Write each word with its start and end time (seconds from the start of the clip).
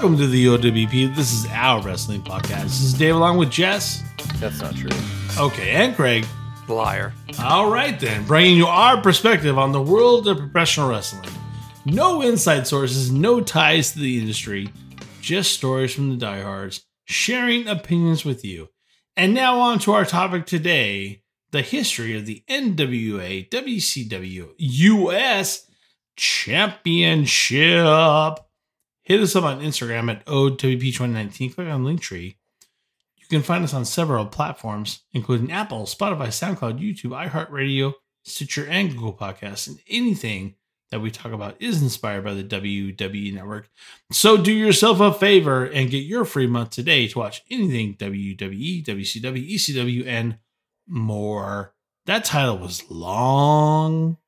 Welcome 0.00 0.16
to 0.16 0.28
the 0.28 0.46
OWP. 0.46 1.14
This 1.14 1.30
is 1.30 1.46
our 1.50 1.82
wrestling 1.82 2.22
podcast. 2.22 2.62
This 2.62 2.80
is 2.80 2.94
Dave 2.94 3.16
along 3.16 3.36
with 3.36 3.50
Jess. 3.50 4.02
That's 4.36 4.58
not 4.58 4.74
true. 4.74 4.88
Okay, 5.38 5.72
and 5.72 5.94
Craig. 5.94 6.24
Liar. 6.66 7.12
All 7.38 7.70
right, 7.70 8.00
then, 8.00 8.24
bringing 8.24 8.56
you 8.56 8.64
our 8.64 8.98
perspective 9.02 9.58
on 9.58 9.72
the 9.72 9.82
world 9.82 10.26
of 10.26 10.38
professional 10.38 10.88
wrestling. 10.88 11.28
No 11.84 12.22
inside 12.22 12.66
sources, 12.66 13.12
no 13.12 13.42
ties 13.42 13.92
to 13.92 13.98
the 13.98 14.18
industry, 14.18 14.70
just 15.20 15.52
stories 15.52 15.94
from 15.94 16.08
the 16.08 16.16
diehards, 16.16 16.82
sharing 17.04 17.68
opinions 17.68 18.24
with 18.24 18.42
you. 18.42 18.70
And 19.18 19.34
now 19.34 19.58
on 19.58 19.80
to 19.80 19.92
our 19.92 20.06
topic 20.06 20.46
today 20.46 21.24
the 21.50 21.60
history 21.60 22.16
of 22.16 22.24
the 22.24 22.42
NWA 22.48 23.50
WCW 23.50 24.48
US 24.56 25.66
Championship. 26.16 28.38
Hit 29.10 29.22
us 29.22 29.34
up 29.34 29.42
on 29.42 29.60
Instagram 29.60 30.08
at 30.08 30.24
OWP2019. 30.26 31.56
Click 31.56 31.66
on 31.66 31.82
Linktree. 31.82 32.36
You 33.16 33.26
can 33.28 33.42
find 33.42 33.64
us 33.64 33.74
on 33.74 33.84
several 33.84 34.24
platforms, 34.24 35.02
including 35.12 35.50
Apple, 35.50 35.82
Spotify, 35.82 36.28
SoundCloud, 36.28 36.78
YouTube, 36.78 37.28
iHeartRadio, 37.28 37.94
Stitcher, 38.22 38.68
and 38.68 38.92
Google 38.92 39.12
Podcasts. 39.12 39.66
And 39.66 39.80
anything 39.88 40.54
that 40.92 41.00
we 41.00 41.10
talk 41.10 41.32
about 41.32 41.60
is 41.60 41.82
inspired 41.82 42.22
by 42.22 42.34
the 42.34 42.44
WWE 42.44 43.34
Network. 43.34 43.68
So 44.12 44.36
do 44.36 44.52
yourself 44.52 45.00
a 45.00 45.12
favor 45.12 45.64
and 45.64 45.90
get 45.90 46.04
your 46.04 46.24
free 46.24 46.46
month 46.46 46.70
today 46.70 47.08
to 47.08 47.18
watch 47.18 47.42
anything 47.50 47.96
WWE, 47.96 48.86
WCW, 48.86 49.54
ECW, 49.54 50.06
and 50.06 50.38
more. 50.86 51.74
That 52.06 52.24
title 52.24 52.58
was 52.58 52.88
long. 52.88 54.18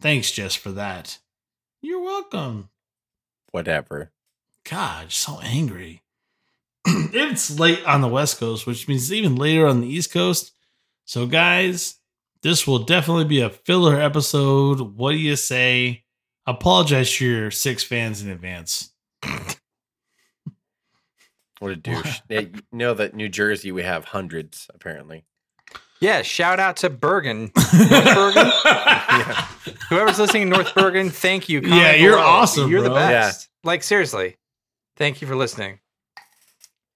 Thanks, 0.00 0.30
Jess, 0.30 0.54
for 0.54 0.70
that. 0.70 1.18
You're 1.82 2.04
welcome. 2.04 2.68
Whatever. 3.50 4.12
God, 4.68 5.12
so 5.12 5.40
angry. 5.42 6.02
it's 6.86 7.58
late 7.58 7.84
on 7.84 8.00
the 8.00 8.08
West 8.08 8.38
Coast, 8.38 8.66
which 8.66 8.86
means 8.88 9.12
even 9.12 9.36
later 9.36 9.66
on 9.66 9.80
the 9.80 9.88
East 9.88 10.12
Coast. 10.12 10.52
So, 11.04 11.26
guys, 11.26 11.96
this 12.42 12.66
will 12.66 12.80
definitely 12.80 13.24
be 13.24 13.40
a 13.40 13.50
filler 13.50 14.00
episode. 14.00 14.80
What 14.80 15.12
do 15.12 15.18
you 15.18 15.36
say? 15.36 16.04
Apologize 16.46 17.10
to 17.16 17.26
your 17.26 17.50
six 17.50 17.82
fans 17.82 18.22
in 18.22 18.30
advance. 18.30 18.90
What 21.60 21.72
a 21.72 21.76
douche. 21.76 22.20
Yeah, 22.28 22.40
you 22.40 22.52
know 22.72 22.94
that 22.94 23.14
New 23.14 23.28
Jersey 23.28 23.72
we 23.72 23.82
have 23.82 24.06
hundreds 24.06 24.68
apparently. 24.74 25.24
Yeah, 26.00 26.22
shout 26.22 26.60
out 26.60 26.76
to 26.78 26.90
Bergen. 26.90 27.50
North 27.74 28.14
Bergen? 28.14 28.52
Yeah. 29.08 29.48
Whoever's 29.88 30.18
listening 30.18 30.42
in 30.42 30.48
North 30.50 30.72
Bergen, 30.74 31.08
thank 31.10 31.48
you. 31.48 31.60
Yeah, 31.60 31.94
you're 31.94 32.18
awesome, 32.18 32.70
You're 32.70 32.82
the 32.82 32.90
bro. 32.90 32.96
best. 32.96 33.48
Like, 33.64 33.82
seriously. 33.82 34.36
Thank 34.98 35.22
you 35.22 35.28
for 35.28 35.36
listening. 35.36 35.78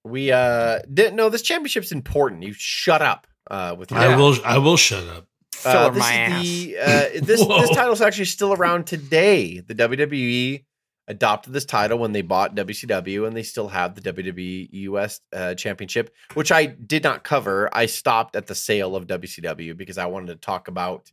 We 0.04 0.32
uh 0.32 0.80
didn't 0.92 1.14
know 1.14 1.28
this 1.28 1.42
championship's 1.42 1.92
important. 1.92 2.42
You 2.42 2.52
shut 2.52 3.00
up 3.00 3.28
uh 3.48 3.76
with 3.78 3.90
your 3.92 4.00
I 4.00 4.16
will. 4.16 4.36
I 4.44 4.58
will 4.58 4.76
shut 4.76 5.06
up. 5.06 5.28
Uh, 5.64 5.90
this 5.90 6.00
my 6.00 6.26
is 6.26 6.32
ass. 6.32 6.42
the 6.42 6.78
uh, 6.78 6.84
this 7.14 7.24
this 7.24 7.46
Whoa. 7.46 7.66
title's 7.68 8.00
actually 8.00 8.24
still 8.24 8.52
around 8.52 8.86
today. 8.86 9.60
The 9.60 9.76
WWE 9.76 10.64
adopted 11.06 11.52
this 11.52 11.64
title 11.64 11.98
when 11.98 12.10
they 12.10 12.22
bought 12.22 12.56
WCW, 12.56 13.28
and 13.28 13.36
they 13.36 13.44
still 13.44 13.68
have 13.68 13.94
the 13.94 14.12
WWE 14.12 14.68
US 14.72 15.20
uh, 15.32 15.54
Championship, 15.54 16.12
which 16.34 16.50
I 16.50 16.66
did 16.66 17.04
not 17.04 17.22
cover. 17.22 17.70
I 17.72 17.86
stopped 17.86 18.34
at 18.34 18.48
the 18.48 18.56
sale 18.56 18.96
of 18.96 19.06
WCW 19.06 19.76
because 19.76 19.98
I 19.98 20.06
wanted 20.06 20.28
to 20.28 20.36
talk 20.36 20.66
about 20.66 21.12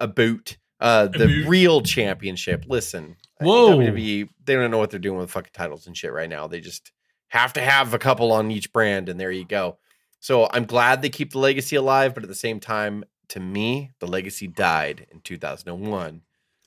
a 0.00 0.08
about 0.08 0.56
uh, 0.80 1.06
the 1.06 1.24
About. 1.24 1.48
real 1.48 1.80
championship. 1.82 2.64
Listen, 2.68 3.16
Whoa. 3.40 3.78
WWE 3.78 4.28
they 4.44 4.54
don't 4.54 4.70
know 4.70 4.78
what 4.78 4.90
they're 4.90 5.00
doing 5.00 5.18
with 5.18 5.30
fucking 5.30 5.50
titles 5.52 5.86
and 5.86 5.96
shit 5.96 6.12
right 6.12 6.28
now. 6.28 6.46
They 6.46 6.60
just 6.60 6.92
have 7.28 7.52
to 7.54 7.60
have 7.60 7.92
a 7.94 7.98
couple 7.98 8.32
on 8.32 8.50
each 8.50 8.72
brand, 8.72 9.08
and 9.08 9.18
there 9.18 9.32
you 9.32 9.44
go. 9.44 9.78
So 10.20 10.48
I'm 10.50 10.64
glad 10.64 11.02
they 11.02 11.08
keep 11.08 11.32
the 11.32 11.38
legacy 11.38 11.76
alive, 11.76 12.14
but 12.14 12.22
at 12.22 12.28
the 12.28 12.34
same 12.34 12.60
time, 12.60 13.04
to 13.28 13.40
me, 13.40 13.90
the 13.98 14.06
legacy 14.06 14.46
died 14.46 15.06
in 15.10 15.20
2001 15.20 16.22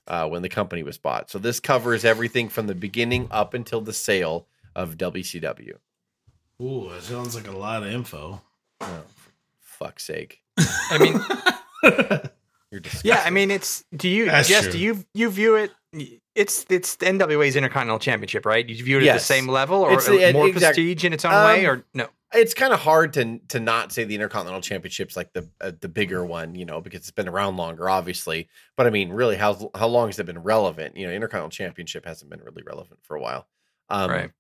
uh, 0.08 0.28
when 0.28 0.42
the 0.42 0.50
company 0.50 0.84
was 0.84 0.98
bought. 0.98 1.30
So 1.30 1.40
this 1.40 1.60
covers 1.60 2.04
everything 2.04 2.50
from 2.50 2.68
the 2.68 2.76
beginning 2.76 3.28
up 3.32 3.54
until 3.54 3.82
the 3.82 3.94
sale 3.94 4.48
of 4.76 4.98
WCW. 4.98 5.76
Ooh, 6.62 6.90
that 6.92 7.04
sounds 7.04 7.36
like 7.36 7.48
a 7.48 7.52
lot 7.58 7.84
of 7.84 7.90
info. 7.90 8.42
Oh, 8.82 9.04
for 9.62 9.86
fuck's 9.86 10.04
sake. 10.06 10.42
I 10.58 10.98
mean, 11.00 12.30
You're 12.72 12.82
disgusting. 12.82 13.10
yeah, 13.12 13.24
I 13.26 13.30
mean, 13.30 13.52
it's, 13.52 13.84
do 13.96 14.08
you, 14.08 14.26
That's 14.26 14.48
Jess, 14.50 14.64
true. 14.64 14.72
do 14.74 14.80
you, 14.80 15.06
you 15.14 15.30
view 15.30 15.56
it, 15.56 15.72
it's, 16.36 16.66
it's 16.70 16.98
the 16.98 17.08
NWA's 17.08 17.56
Intercontinental 17.56 18.00
Championship, 18.00 18.46
right? 18.46 18.66
Do 18.68 18.74
you 18.74 18.84
view 18.84 19.00
it 19.00 19.08
at 19.08 19.14
the 19.16 19.20
same 19.20 19.48
level 19.48 19.82
or 19.82 19.94
It's 19.94 20.06
the- 20.08 20.32
more 20.34 20.48
exact- 20.48 20.76
prestige 20.76 21.04
in 21.04 21.14
its 21.14 21.26
own 21.26 21.34
Um, 21.34 21.44
way 21.46 21.66
or 21.66 21.84
no? 21.94 22.08
it's 22.32 22.54
kind 22.54 22.72
of 22.72 22.80
hard 22.80 23.12
to 23.14 23.40
to 23.48 23.60
not 23.60 23.92
say 23.92 24.04
the 24.04 24.14
Intercontinental 24.14 24.62
Championship's 24.62 25.18
like 25.18 25.34
the 25.34 25.50
uh, 25.62 25.72
the 25.82 25.90
bigger 25.90 26.24
one, 26.24 26.54
you 26.54 26.64
know, 26.64 26.80
because 26.80 27.00
it's 27.00 27.10
been 27.10 27.28
around 27.28 27.58
longer, 27.58 27.90
obviously. 27.90 28.48
But 28.78 28.86
I 28.86 28.92
mean, 28.92 29.10
really, 29.10 29.36
how 29.36 29.72
how 29.76 29.88
long 29.88 30.10
has 30.10 30.20
it 30.20 30.28
been 30.28 30.38
relevant? 30.44 30.96
You 30.96 31.08
know, 31.08 31.14
Intercontinental 31.14 31.50
Championship 31.50 32.06
hasn't 32.06 32.30
been 32.30 32.42
really 32.42 32.62
relevant 32.62 33.00
for 33.02 33.16
a 33.16 33.20
while, 33.20 33.48
um, 33.90 34.12
Right. 34.12 34.32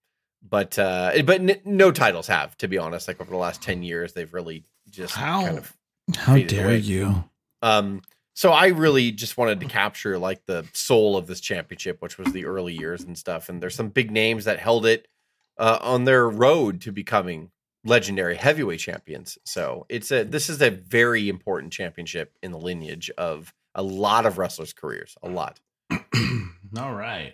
But 0.48 0.78
uh, 0.78 1.14
but 1.26 1.42
n- 1.42 1.62
no 1.66 1.92
titles 1.92 2.28
have, 2.28 2.56
to 2.60 2.68
be 2.68 2.78
honest. 2.78 3.08
Like 3.08 3.20
over 3.20 3.32
the 3.32 3.38
last 3.38 3.64
ten 3.64 3.82
years, 3.82 4.14
they've 4.14 4.32
really 4.32 4.66
just 4.92 5.16
How? 5.16 5.42
kind 5.46 5.58
of 5.58 5.76
How 6.16 6.38
dare 6.38 6.66
away. 6.68 6.78
you? 6.78 7.24
um, 7.64 8.04
so 8.40 8.54
I 8.54 8.68
really 8.68 9.12
just 9.12 9.36
wanted 9.36 9.60
to 9.60 9.66
capture 9.66 10.18
like 10.18 10.46
the 10.46 10.66
soul 10.72 11.18
of 11.18 11.28
this 11.28 11.42
championship, 11.42 12.02
which 12.02 12.18
was 12.18 12.32
the 12.32 12.46
early 12.46 12.74
years 12.74 13.04
and 13.04 13.18
stuff. 13.18 13.50
And 13.50 13.62
there's 13.62 13.76
some 13.76 13.90
big 13.90 14.12
names 14.12 14.46
that 14.46 14.60
held 14.60 14.86
it 14.86 15.10
uh, 15.58 15.78
on 15.82 16.06
their 16.06 16.26
road 16.30 16.80
to 16.84 16.94
becoming 16.94 17.52
legendary 17.84 18.38
heavyweight 18.38 18.80
champions. 18.80 19.38
So 19.44 19.86
it's 19.90 20.10
a 20.14 20.24
this 20.24 20.50
is 20.50 20.62
a 20.62 20.70
very 20.70 21.28
important 21.28 21.74
championship 21.74 22.34
in 22.42 22.54
the 22.54 22.58
lineage 22.58 23.12
of 23.18 23.54
a 23.76 23.84
lot 23.84 24.26
of 24.26 24.38
wrestlers' 24.38 24.72
careers. 24.72 25.18
A 25.22 25.28
lot. 25.28 25.60
All 25.92 26.94
right. 26.94 27.34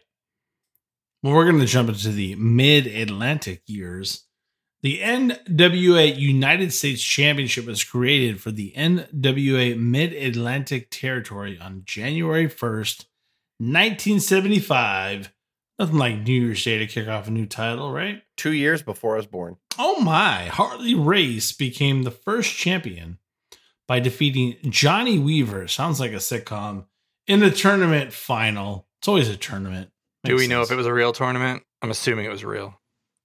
Well, 1.22 1.35
we're 1.35 1.45
going 1.45 1.59
to 1.59 1.67
jump 1.67 1.89
into 1.89 2.09
the 2.09 2.33
mid 2.33 2.87
Atlantic 2.87 3.61
years. 3.67 4.23
The 4.85 5.00
NWA 5.00 6.16
United 6.16 6.72
States 6.72 7.01
Championship 7.01 7.66
was 7.66 7.84
created 7.84 8.40
for 8.40 8.51
the 8.51 8.72
NWA 8.78 9.75
Mid 9.75 10.13
Atlantic 10.13 10.90
Territory 10.91 11.57
on 11.59 11.81
January 11.85 12.47
1st, 12.47 13.06
1975. 13.57 15.34
Nothing 15.79 15.97
like 15.97 16.19
New 16.19 16.40
Year's 16.40 16.63
Day 16.63 16.78
to 16.78 16.85
kick 16.85 17.07
off 17.07 17.28
a 17.28 17.31
new 17.31 17.47
title, 17.47 17.91
right? 17.91 18.22
Two 18.38 18.51
years 18.51 18.84
before 18.84 19.16
I 19.16 19.18
was 19.18 19.25
born. 19.25 19.57
Oh 19.79 20.01
my, 20.01 20.46
Harley 20.50 20.94
Race 20.94 21.52
became 21.52 22.03
the 22.03 22.12
first 22.12 22.53
champion 22.53 23.17
by 23.88 24.00
defeating 24.00 24.57
Johnny 24.69 25.17
Weaver. 25.17 25.67
Sounds 25.67 26.00
like 26.00 26.12
a 26.12 26.17
sitcom 26.17 26.85
in 27.25 27.40
the 27.40 27.50
tournament 27.50 28.13
final. 28.13 28.85
It's 29.00 29.08
always 29.08 29.29
a 29.29 29.35
tournament. 29.35 29.90
Do 30.26 30.34
Makes 30.34 30.43
we 30.43 30.47
know 30.47 30.61
if 30.61 30.70
it 30.70 30.76
was 30.76 30.85
a 30.85 30.93
real 30.93 31.11
tournament? 31.11 31.64
I'm 31.81 31.90
assuming 31.90 32.26
it 32.26 32.31
was 32.31 32.46
real. 32.46 32.79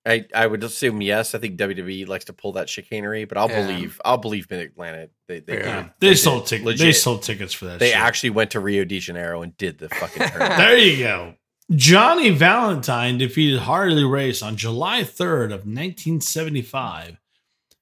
I, 0.06 0.24
I 0.34 0.46
would 0.46 0.64
assume 0.64 1.02
yes. 1.02 1.34
I 1.34 1.38
think 1.38 1.58
WWE 1.58 2.08
likes 2.08 2.24
to 2.26 2.32
pull 2.32 2.52
that 2.52 2.70
chicanery, 2.70 3.26
but 3.26 3.36
I'll 3.36 3.50
Yeah. 3.50 3.66
believe 3.66 4.00
I'll 4.04 4.16
believe 4.16 4.48
Mid 4.50 4.60
Atlantic. 4.60 5.10
They 5.28 5.40
they, 5.40 5.58
Yeah. 5.58 5.62
did 5.64 5.66
Yeah, 5.66 5.88
they, 6.00 6.14
sold 6.14 6.42
it 6.44 6.46
tickets. 6.46 6.80
They 6.80 6.92
sold 6.92 7.22
tickets 7.22 7.52
for 7.52 7.66
that. 7.66 7.78
They 7.80 7.88
shit. 7.90 7.96
actually 7.98 8.30
went 8.30 8.50
to 8.52 8.60
Rio 8.60 8.84
de 8.84 8.98
Janeiro 8.98 9.42
and 9.42 9.56
did 9.58 9.78
the 9.78 9.88
fucking 9.90 10.22
tournament. 10.28 10.56
There 10.56 10.78
you 10.78 10.98
go. 11.04 11.34
Johnny 11.72 12.30
Valentine 12.30 13.18
defeated 13.18 13.60
Harley 13.60 14.04
Race 14.04 14.42
on 14.42 14.56
July 14.56 15.02
3rd 15.02 15.52
of 15.52 15.66
1975. 15.66 17.18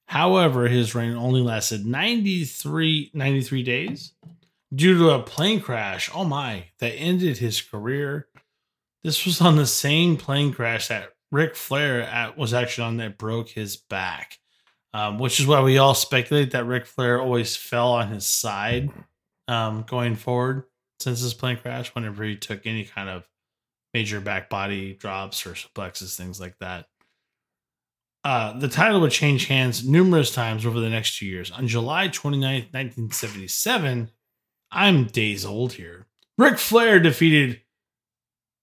However, 0.07 0.67
his 0.67 0.93
reign 0.95 1.15
only 1.15 1.41
lasted 1.41 1.85
93, 1.85 3.11
93 3.13 3.63
days 3.63 4.13
due 4.73 4.97
to 4.97 5.09
a 5.11 5.23
plane 5.23 5.61
crash. 5.61 6.09
Oh 6.13 6.25
my, 6.25 6.65
that 6.79 6.91
ended 6.93 7.37
his 7.37 7.61
career. 7.61 8.27
This 9.03 9.25
was 9.25 9.39
on 9.41 9.55
the 9.55 9.65
same 9.67 10.17
plane 10.17 10.51
crash 10.53 10.87
that 10.89 11.09
Ric 11.31 11.55
Flair 11.55 12.01
at, 12.01 12.37
was 12.37 12.53
actually 12.53 12.85
on 12.85 12.97
that 12.97 13.17
broke 13.17 13.49
his 13.49 13.77
back, 13.77 14.37
um, 14.93 15.19
which 15.19 15.39
is 15.39 15.47
why 15.47 15.61
we 15.61 15.77
all 15.77 15.93
speculate 15.93 16.51
that 16.51 16.65
Ric 16.65 16.85
Flair 16.85 17.21
always 17.21 17.55
fell 17.55 17.93
on 17.93 18.09
his 18.09 18.25
side 18.25 18.89
um, 19.47 19.83
going 19.87 20.15
forward 20.15 20.63
since 20.99 21.21
his 21.21 21.33
plane 21.33 21.57
crash 21.57 21.93
whenever 21.95 22.23
he 22.23 22.35
took 22.35 22.65
any 22.65 22.83
kind 22.83 23.09
of 23.09 23.27
major 23.93 24.19
back 24.19 24.49
body 24.49 24.93
drops 24.93 25.45
or 25.45 25.51
suplexes, 25.51 26.15
things 26.15 26.39
like 26.39 26.57
that. 26.59 26.85
Uh, 28.23 28.57
the 28.59 28.67
title 28.67 28.99
would 28.99 29.11
change 29.11 29.47
hands 29.47 29.87
numerous 29.87 30.33
times 30.33 30.65
over 30.65 30.79
the 30.79 30.89
next 30.89 31.17
two 31.17 31.25
years. 31.25 31.51
On 31.51 31.67
July 31.67 32.09
29th, 32.09 32.73
1977, 32.73 34.11
I'm 34.71 35.05
days 35.05 35.45
old 35.45 35.73
here. 35.73 36.07
Ric 36.37 36.57
Flair 36.57 36.99
defeated 36.99 37.61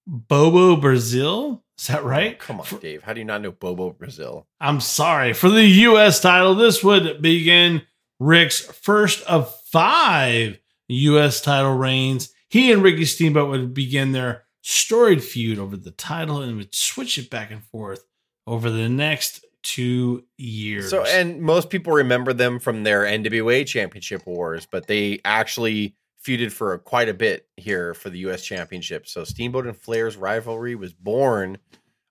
Bobo 0.07 0.77
Brazil. 0.77 1.65
Is 1.78 1.88
that 1.88 2.05
right? 2.05 2.38
Come 2.38 2.61
on, 2.61 2.67
For- 2.67 2.78
Dave. 2.78 3.02
How 3.02 3.12
do 3.12 3.20
you 3.20 3.25
not 3.25 3.43
know 3.43 3.52
Bobo 3.52 3.90
Brazil? 3.90 4.46
I'm 4.61 4.81
sorry. 4.81 5.32
For 5.34 5.50
the 5.50 5.64
U.S. 5.64 6.20
title, 6.20 6.55
this 6.55 6.82
would 6.82 7.20
begin 7.20 7.82
Rick's 8.19 8.61
first 8.61 9.23
of 9.26 9.55
five 9.73 10.58
U.S. 10.88 11.40
title 11.40 11.76
reigns. 11.76 12.32
He 12.49 12.73
and 12.73 12.82
Ricky 12.82 13.05
Steamboat 13.05 13.50
would 13.50 13.75
begin 13.75 14.12
their 14.12 14.44
storied 14.62 15.23
feud 15.23 15.58
over 15.58 15.76
the 15.76 15.90
title 15.90 16.40
and 16.40 16.56
would 16.56 16.75
switch 16.75 17.19
it 17.19 17.28
back 17.31 17.50
and 17.50 17.62
forth 17.64 18.05
over 18.46 18.70
the 18.70 18.88
next 18.88 19.44
two 19.62 20.25
years. 20.38 20.90
So, 20.90 21.05
and 21.05 21.40
most 21.40 21.70
people 21.70 21.93
remember 21.93 22.32
them 22.32 22.58
from 22.58 22.84
their 22.84 23.02
NWA 23.02 23.67
Championship 23.67 24.26
wars, 24.26 24.67
but 24.70 24.87
they 24.87 25.20
actually 25.25 25.94
feuded 26.26 26.50
for 26.50 26.76
quite 26.78 27.08
a 27.08 27.14
bit 27.14 27.46
here 27.56 27.94
for 27.94 28.11
the 28.11 28.19
U.S. 28.20 28.43
Championship. 28.43 29.06
So, 29.06 29.23
Steamboat 29.23 29.67
and 29.67 29.76
Flair's 29.76 30.17
rivalry 30.17 30.75
was 30.75 30.93
born 30.93 31.58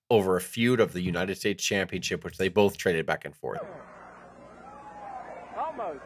over 0.09 0.37
a 0.37 0.41
feud 0.41 0.79
of 0.79 0.93
the 0.93 1.01
United 1.01 1.37
States 1.37 1.63
Championship, 1.63 2.23
which 2.23 2.37
they 2.37 2.47
both 2.47 2.77
traded 2.77 3.05
back 3.05 3.25
and 3.25 3.35
forth. 3.35 3.59
Almost. 5.57 5.99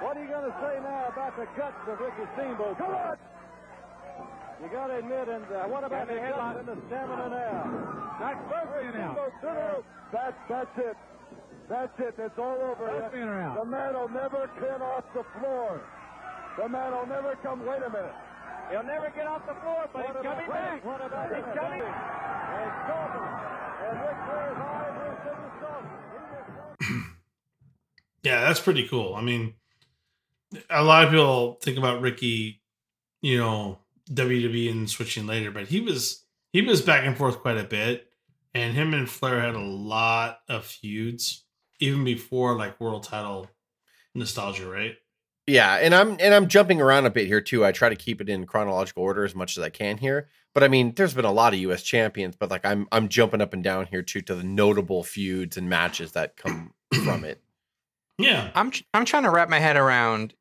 What 0.00 0.16
are 0.16 0.22
you 0.22 0.28
going 0.28 0.50
to 0.50 0.56
say 0.60 0.80
now 0.82 1.08
about 1.12 1.36
the 1.36 1.46
guts 1.56 1.76
of 1.88 2.00
Ricky 2.00 2.28
Steamboat? 2.34 2.76
Come 2.78 2.94
on! 2.94 3.16
You 4.62 4.68
got 4.68 4.88
to 4.88 4.98
admit, 4.98 5.28
and 5.28 5.44
uh, 5.44 5.64
what 5.68 5.84
about 5.84 6.08
the 6.08 6.20
headline 6.20 6.56
and 6.58 6.68
the 6.68 6.76
stamina 6.88 7.30
now? 7.30 8.16
That's 8.20 8.40
Steamboat 8.92 9.32
to 9.40 9.46
the 9.48 9.84
that's, 10.12 10.36
that's 10.48 10.78
it. 10.78 10.96
That's 11.68 12.00
it. 12.00 12.14
It's 12.18 12.38
all 12.38 12.58
over. 12.60 12.90
That's 13.00 13.14
being 13.14 13.24
around. 13.24 13.56
The 13.56 13.64
man 13.64 13.94
will 13.94 14.08
never 14.08 14.50
come 14.58 14.82
off 14.82 15.04
the 15.14 15.24
floor. 15.38 15.80
The 16.58 16.68
man 16.68 16.92
will 16.92 17.06
never 17.06 17.36
come. 17.42 17.64
Wait 17.66 17.82
a 17.82 17.90
minute. 17.90 18.12
He'll 18.70 18.82
never 18.84 19.10
get 19.16 19.26
off 19.26 19.46
the 19.46 19.54
floor, 19.54 19.88
but 19.92 19.94
What 19.94 20.06
he's 20.06 20.20
about- 20.20 20.24
coming 20.36 20.50
back. 20.50 20.84
What 20.84 21.04
about 21.04 21.34
He's 21.34 21.44
this? 21.44 21.54
coming. 21.58 21.82
And 21.82 22.70
Corbin. 22.86 23.28
And 23.80 23.96
Ric 24.00 24.18
Flair's 24.26 24.58
eyes 24.58 24.96
are 25.00 25.16
to 25.24 25.32
the 25.42 26.86
sun. 26.86 27.04
Yeah, 28.22 28.40
that's 28.42 28.60
pretty 28.60 28.86
cool. 28.86 29.14
I 29.14 29.22
mean, 29.22 29.54
a 30.68 30.84
lot 30.84 31.04
of 31.04 31.10
people 31.10 31.58
think 31.62 31.78
about 31.78 32.02
Ricky, 32.02 32.60
you 33.22 33.38
know, 33.38 33.78
WWE 34.12 34.70
and 34.70 34.90
switching 34.90 35.26
later, 35.26 35.50
but 35.50 35.68
he 35.68 35.80
was 35.80 36.22
he 36.52 36.60
was 36.60 36.82
back 36.82 37.06
and 37.06 37.16
forth 37.16 37.38
quite 37.38 37.56
a 37.56 37.64
bit, 37.64 38.08
and 38.52 38.74
him 38.74 38.92
and 38.92 39.08
Flair 39.08 39.40
had 39.40 39.54
a 39.54 39.58
lot 39.58 40.40
of 40.50 40.66
feuds 40.66 41.44
even 41.78 42.04
before 42.04 42.58
like 42.58 42.78
world 42.78 43.04
title 43.04 43.48
nostalgia, 44.14 44.68
right? 44.68 44.96
Yeah, 45.50 45.76
and 45.76 45.94
I'm 45.94 46.10
and 46.20 46.32
I'm 46.34 46.46
jumping 46.48 46.80
around 46.80 47.06
a 47.06 47.10
bit 47.10 47.26
here 47.26 47.40
too. 47.40 47.64
I 47.64 47.72
try 47.72 47.88
to 47.88 47.96
keep 47.96 48.20
it 48.20 48.28
in 48.28 48.46
chronological 48.46 49.02
order 49.02 49.24
as 49.24 49.34
much 49.34 49.56
as 49.58 49.64
I 49.64 49.70
can 49.70 49.98
here. 49.98 50.28
But 50.54 50.62
I 50.64 50.68
mean, 50.68 50.92
there's 50.94 51.14
been 51.14 51.24
a 51.24 51.32
lot 51.32 51.52
of 51.54 51.58
US 51.60 51.82
champions, 51.82 52.36
but 52.36 52.50
like 52.50 52.64
I'm 52.64 52.86
I'm 52.92 53.08
jumping 53.08 53.40
up 53.40 53.52
and 53.52 53.62
down 53.62 53.86
here 53.86 54.02
too 54.02 54.20
to 54.22 54.34
the 54.34 54.44
notable 54.44 55.02
feuds 55.02 55.56
and 55.56 55.68
matches 55.68 56.12
that 56.12 56.36
come 56.36 56.72
from 57.04 57.24
it. 57.24 57.40
Yeah, 58.18 58.50
I'm 58.54 58.70
I'm 58.94 59.04
trying 59.04 59.22
to 59.24 59.30
wrap 59.30 59.48
my 59.48 59.58
head 59.58 59.76
around 59.76 60.34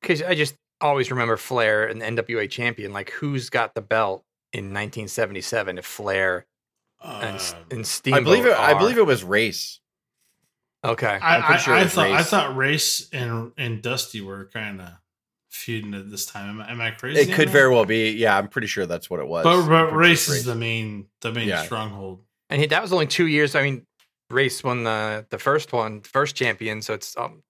because 0.00 0.22
I 0.22 0.34
just 0.34 0.54
always 0.80 1.10
remember 1.10 1.36
Flair 1.36 1.86
and 1.86 2.00
the 2.00 2.06
NWA 2.06 2.48
champion. 2.50 2.92
Like, 2.92 3.10
who's 3.10 3.50
got 3.50 3.74
the 3.74 3.82
belt 3.82 4.24
in 4.52 4.66
1977? 4.66 5.78
If 5.78 5.84
Flair 5.84 6.46
and, 7.02 7.36
S- 7.36 7.52
Uh, 7.52 7.56
and 7.70 7.86
Steamboat, 7.86 8.20
I 8.20 8.24
believe 8.24 8.46
it 8.46 8.52
I 8.58 8.74
believe 8.78 8.98
it 8.98 9.06
was 9.06 9.24
race. 9.24 9.80
Okay, 10.84 11.06
I, 11.06 11.36
I'm 11.36 11.42
pretty 11.42 11.54
I, 11.60 11.62
sure 11.62 11.74
I 11.74 11.82
was 11.84 11.92
thought 11.92 12.06
I 12.10 12.16
Race. 12.18 12.26
thought 12.30 12.56
Race 12.56 13.08
and 13.12 13.52
and 13.56 13.82
Dusty 13.82 14.20
were 14.20 14.46
kind 14.52 14.80
of 14.80 14.88
feuding 15.50 15.94
at 15.94 16.10
this 16.10 16.26
time. 16.26 16.48
Am, 16.48 16.60
I- 16.60 16.70
am 16.72 16.80
I 16.80 16.90
crazy? 16.90 17.20
It 17.20 17.34
could 17.34 17.48
that? 17.48 17.52
very 17.52 17.70
well 17.70 17.84
be. 17.84 18.10
Yeah, 18.12 18.36
I'm 18.36 18.48
pretty 18.48 18.66
sure 18.66 18.86
that's 18.86 19.08
what 19.08 19.20
it 19.20 19.28
was. 19.28 19.44
But, 19.44 19.68
but 19.68 19.92
Race 19.94 20.26
sure 20.26 20.34
is 20.36 20.44
the 20.44 20.54
main 20.56 21.06
the 21.20 21.32
main 21.32 21.48
Yeah. 21.48 21.62
stronghold. 21.62 22.24
and 22.50 22.60
he, 22.60 22.66
that 22.68 22.82
was 22.82 22.92
only 22.92 23.06
two 23.06 23.26
years. 23.26 23.54
I 23.54 23.62
mean, 23.62 23.86
Race 24.30 24.64
won 24.64 24.82
the 24.84 25.24
the 25.30 25.38
first 25.38 25.72
one, 25.72 26.00
first 26.00 26.34
champion. 26.34 26.82
So 26.82 26.94
it's 26.94 27.16
um, 27.16 27.42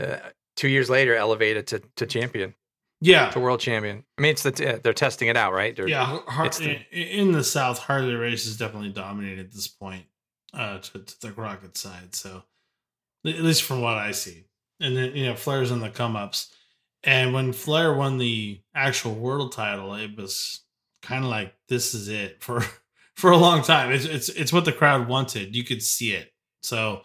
uh, 0.00 0.16
two 0.56 0.68
years 0.68 0.88
later 0.88 1.16
elevated 1.16 1.66
to 1.68 1.82
to 1.96 2.06
champion, 2.06 2.54
Yeah, 3.00 3.30
to 3.30 3.40
world 3.40 3.58
champion. 3.60 4.04
I 4.18 4.22
mean, 4.22 4.30
it's 4.30 4.42
the 4.44 4.52
t- 4.52 4.64
they're 4.82 4.92
testing 4.92 5.26
it 5.28 5.36
out, 5.36 5.52
right? 5.52 5.74
They're, 5.74 5.88
yeah. 5.88 6.20
Har- 6.28 6.46
it's 6.46 6.58
the- 6.58 6.78
in, 6.92 7.28
in 7.28 7.32
the 7.32 7.42
South, 7.42 7.78
Harley 7.78 8.14
Race 8.14 8.46
is 8.46 8.56
definitely 8.56 8.90
dominated 8.92 9.46
at 9.46 9.52
this 9.52 9.66
point 9.66 10.04
uh, 10.54 10.78
to, 10.78 10.98
to 11.00 11.20
the 11.22 11.30
Crockett 11.32 11.76
side. 11.76 12.14
So 12.14 12.42
at 13.24 13.40
least 13.40 13.62
from 13.62 13.80
what 13.80 13.98
I 13.98 14.12
see, 14.12 14.46
and 14.80 14.96
then 14.96 15.14
you 15.16 15.26
know 15.26 15.36
Flair's 15.36 15.70
in 15.70 15.80
the 15.80 15.90
come 15.90 16.16
ups, 16.16 16.52
and 17.04 17.32
when 17.32 17.52
Flair 17.52 17.94
won 17.94 18.18
the 18.18 18.60
actual 18.74 19.14
world 19.14 19.52
title, 19.52 19.94
it 19.94 20.16
was 20.16 20.60
kind 21.02 21.24
of 21.24 21.30
like 21.30 21.54
this 21.68 21.94
is 21.94 22.08
it 22.08 22.42
for 22.42 22.64
for 23.16 23.30
a 23.30 23.36
long 23.36 23.62
time. 23.62 23.92
It's 23.92 24.04
it's 24.04 24.28
it's 24.28 24.52
what 24.52 24.64
the 24.64 24.72
crowd 24.72 25.08
wanted. 25.08 25.54
You 25.54 25.64
could 25.64 25.82
see 25.82 26.12
it. 26.12 26.32
So 26.62 27.02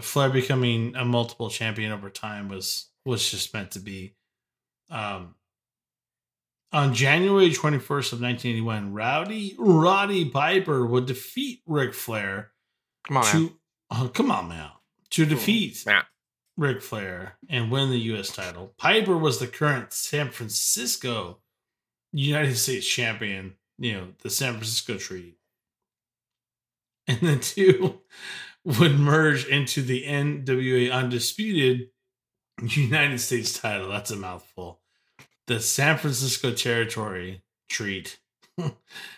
Flair 0.00 0.30
becoming 0.30 0.96
a 0.96 1.04
multiple 1.04 1.50
champion 1.50 1.92
over 1.92 2.10
time 2.10 2.48
was 2.48 2.88
was 3.04 3.30
just 3.30 3.52
meant 3.52 3.72
to 3.72 3.80
be. 3.80 4.14
Um, 4.90 5.34
on 6.72 6.94
January 6.94 7.50
21st 7.50 8.12
of 8.12 8.20
1981, 8.20 8.92
Rowdy 8.92 9.54
Roddy 9.58 10.30
Piper 10.30 10.86
would 10.86 11.06
defeat 11.06 11.60
Ric 11.66 11.92
Flair 11.92 12.52
come 13.06 13.18
on, 13.18 13.24
man. 13.24 13.50
oh, 13.90 14.10
come 14.12 14.30
on 14.30 14.48
now 14.48 14.81
to 15.12 15.24
defeat 15.24 15.84
Yeah. 15.86 16.02
Ric 16.56 16.82
Flair 16.82 17.38
and 17.48 17.70
win 17.70 17.90
the 17.90 17.98
U.S. 17.98 18.28
title. 18.28 18.74
Piper 18.76 19.16
was 19.16 19.38
the 19.38 19.46
current 19.46 19.92
San 19.92 20.30
Francisco 20.30 21.40
United 22.12 22.56
States 22.56 22.86
champion. 22.86 23.54
You 23.78 23.92
know 23.92 24.08
the 24.22 24.30
San 24.30 24.52
Francisco 24.54 24.98
Treaty, 24.98 25.38
and 27.08 27.20
the 27.20 27.36
two 27.36 28.00
would 28.64 28.98
merge 28.98 29.46
into 29.46 29.82
the 29.82 30.04
NWA 30.04 30.92
Undisputed 30.92 31.88
United 32.62 33.18
States 33.18 33.58
title. 33.58 33.88
That's 33.88 34.10
a 34.10 34.16
mouthful. 34.16 34.80
The 35.46 35.58
San 35.58 35.98
Francisco 35.98 36.52
Territory 36.52 37.42
Treat. 37.68 38.20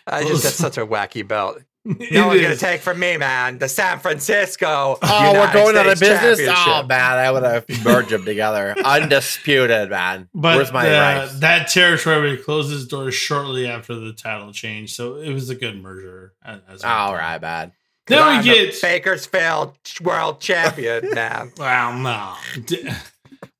I 0.07 0.23
just 0.23 0.43
that's 0.43 0.55
such 0.55 0.77
a 0.77 0.85
wacky 0.87 1.27
belt. 1.27 1.61
It 1.85 2.11
No 2.13 2.27
one's 2.27 2.41
gonna 2.41 2.55
take 2.55 2.81
from 2.81 2.99
me, 2.99 3.15
man. 3.17 3.59
The 3.59 3.69
San 3.69 3.99
Francisco. 3.99 4.97
Oh, 5.01 5.31
we're 5.31 5.39
United 5.39 5.53
going 5.53 5.77
out 5.77 5.87
of 5.87 5.99
business. 5.99 6.39
Oh 6.49 6.83
man, 6.83 7.17
I 7.17 7.29
would 7.31 7.43
have 7.43 7.65
merged 7.83 8.09
them 8.09 8.25
together. 8.25 8.75
Undisputed, 8.83 9.89
man. 9.91 10.27
But 10.33 10.57
Where's 10.57 10.71
my 10.73 10.83
the- 10.85 11.37
that 11.41 11.67
territory 11.67 12.31
would 12.31 12.43
close 12.43 12.71
its 12.71 12.85
doors 12.85 13.13
shortly 13.13 13.67
after 13.67 13.93
the 13.95 14.13
title 14.13 14.51
change, 14.51 14.95
so 14.95 15.17
it 15.17 15.31
was 15.31 15.49
a 15.49 15.55
good 15.55 15.81
merger. 15.81 16.33
As, 16.43 16.59
as 16.67 16.83
we 16.83 16.89
All 16.89 17.11
thought. 17.11 17.19
right, 17.19 17.41
man. 17.41 17.71
Then 18.07 18.21
I'm 18.21 18.37
we 18.39 18.43
get 18.45 18.81
Bakersfield 18.81 19.77
world 20.01 20.39
champion, 20.39 21.09
man. 21.13 21.51
well, 21.57 21.93
no, 21.97 22.35
D- 22.65 22.87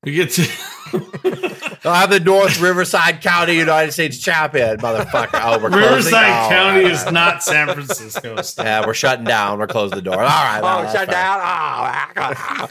we 0.02 0.12
get 0.12 0.30
to 0.30 0.42
I'm 1.84 2.10
the 2.10 2.20
North 2.20 2.60
Riverside 2.60 3.20
County 3.20 3.56
United 3.56 3.92
States 3.92 4.18
champion, 4.18 4.78
motherfucker. 4.78 5.40
Oh, 5.42 5.58
we're 5.62 5.68
closing. 5.70 5.88
Riverside 5.90 6.46
Oh, 6.46 6.48
County 6.48 6.84
all 6.84 6.90
is 6.90 7.04
right. 7.04 7.12
not 7.14 7.42
San 7.42 7.66
Francisco. 7.68 8.36
Yeah, 8.58 8.86
we're 8.86 8.94
shutting 8.94 9.24
down. 9.24 9.58
We're 9.58 9.66
closing 9.66 9.96
the 9.96 10.02
door. 10.02 10.14
All 10.14 10.20
right, 10.20 10.60
Oh, 10.62 10.82
man, 10.82 10.92
shut 10.94 11.08
down. 11.10 11.38
Oh, 11.40 11.42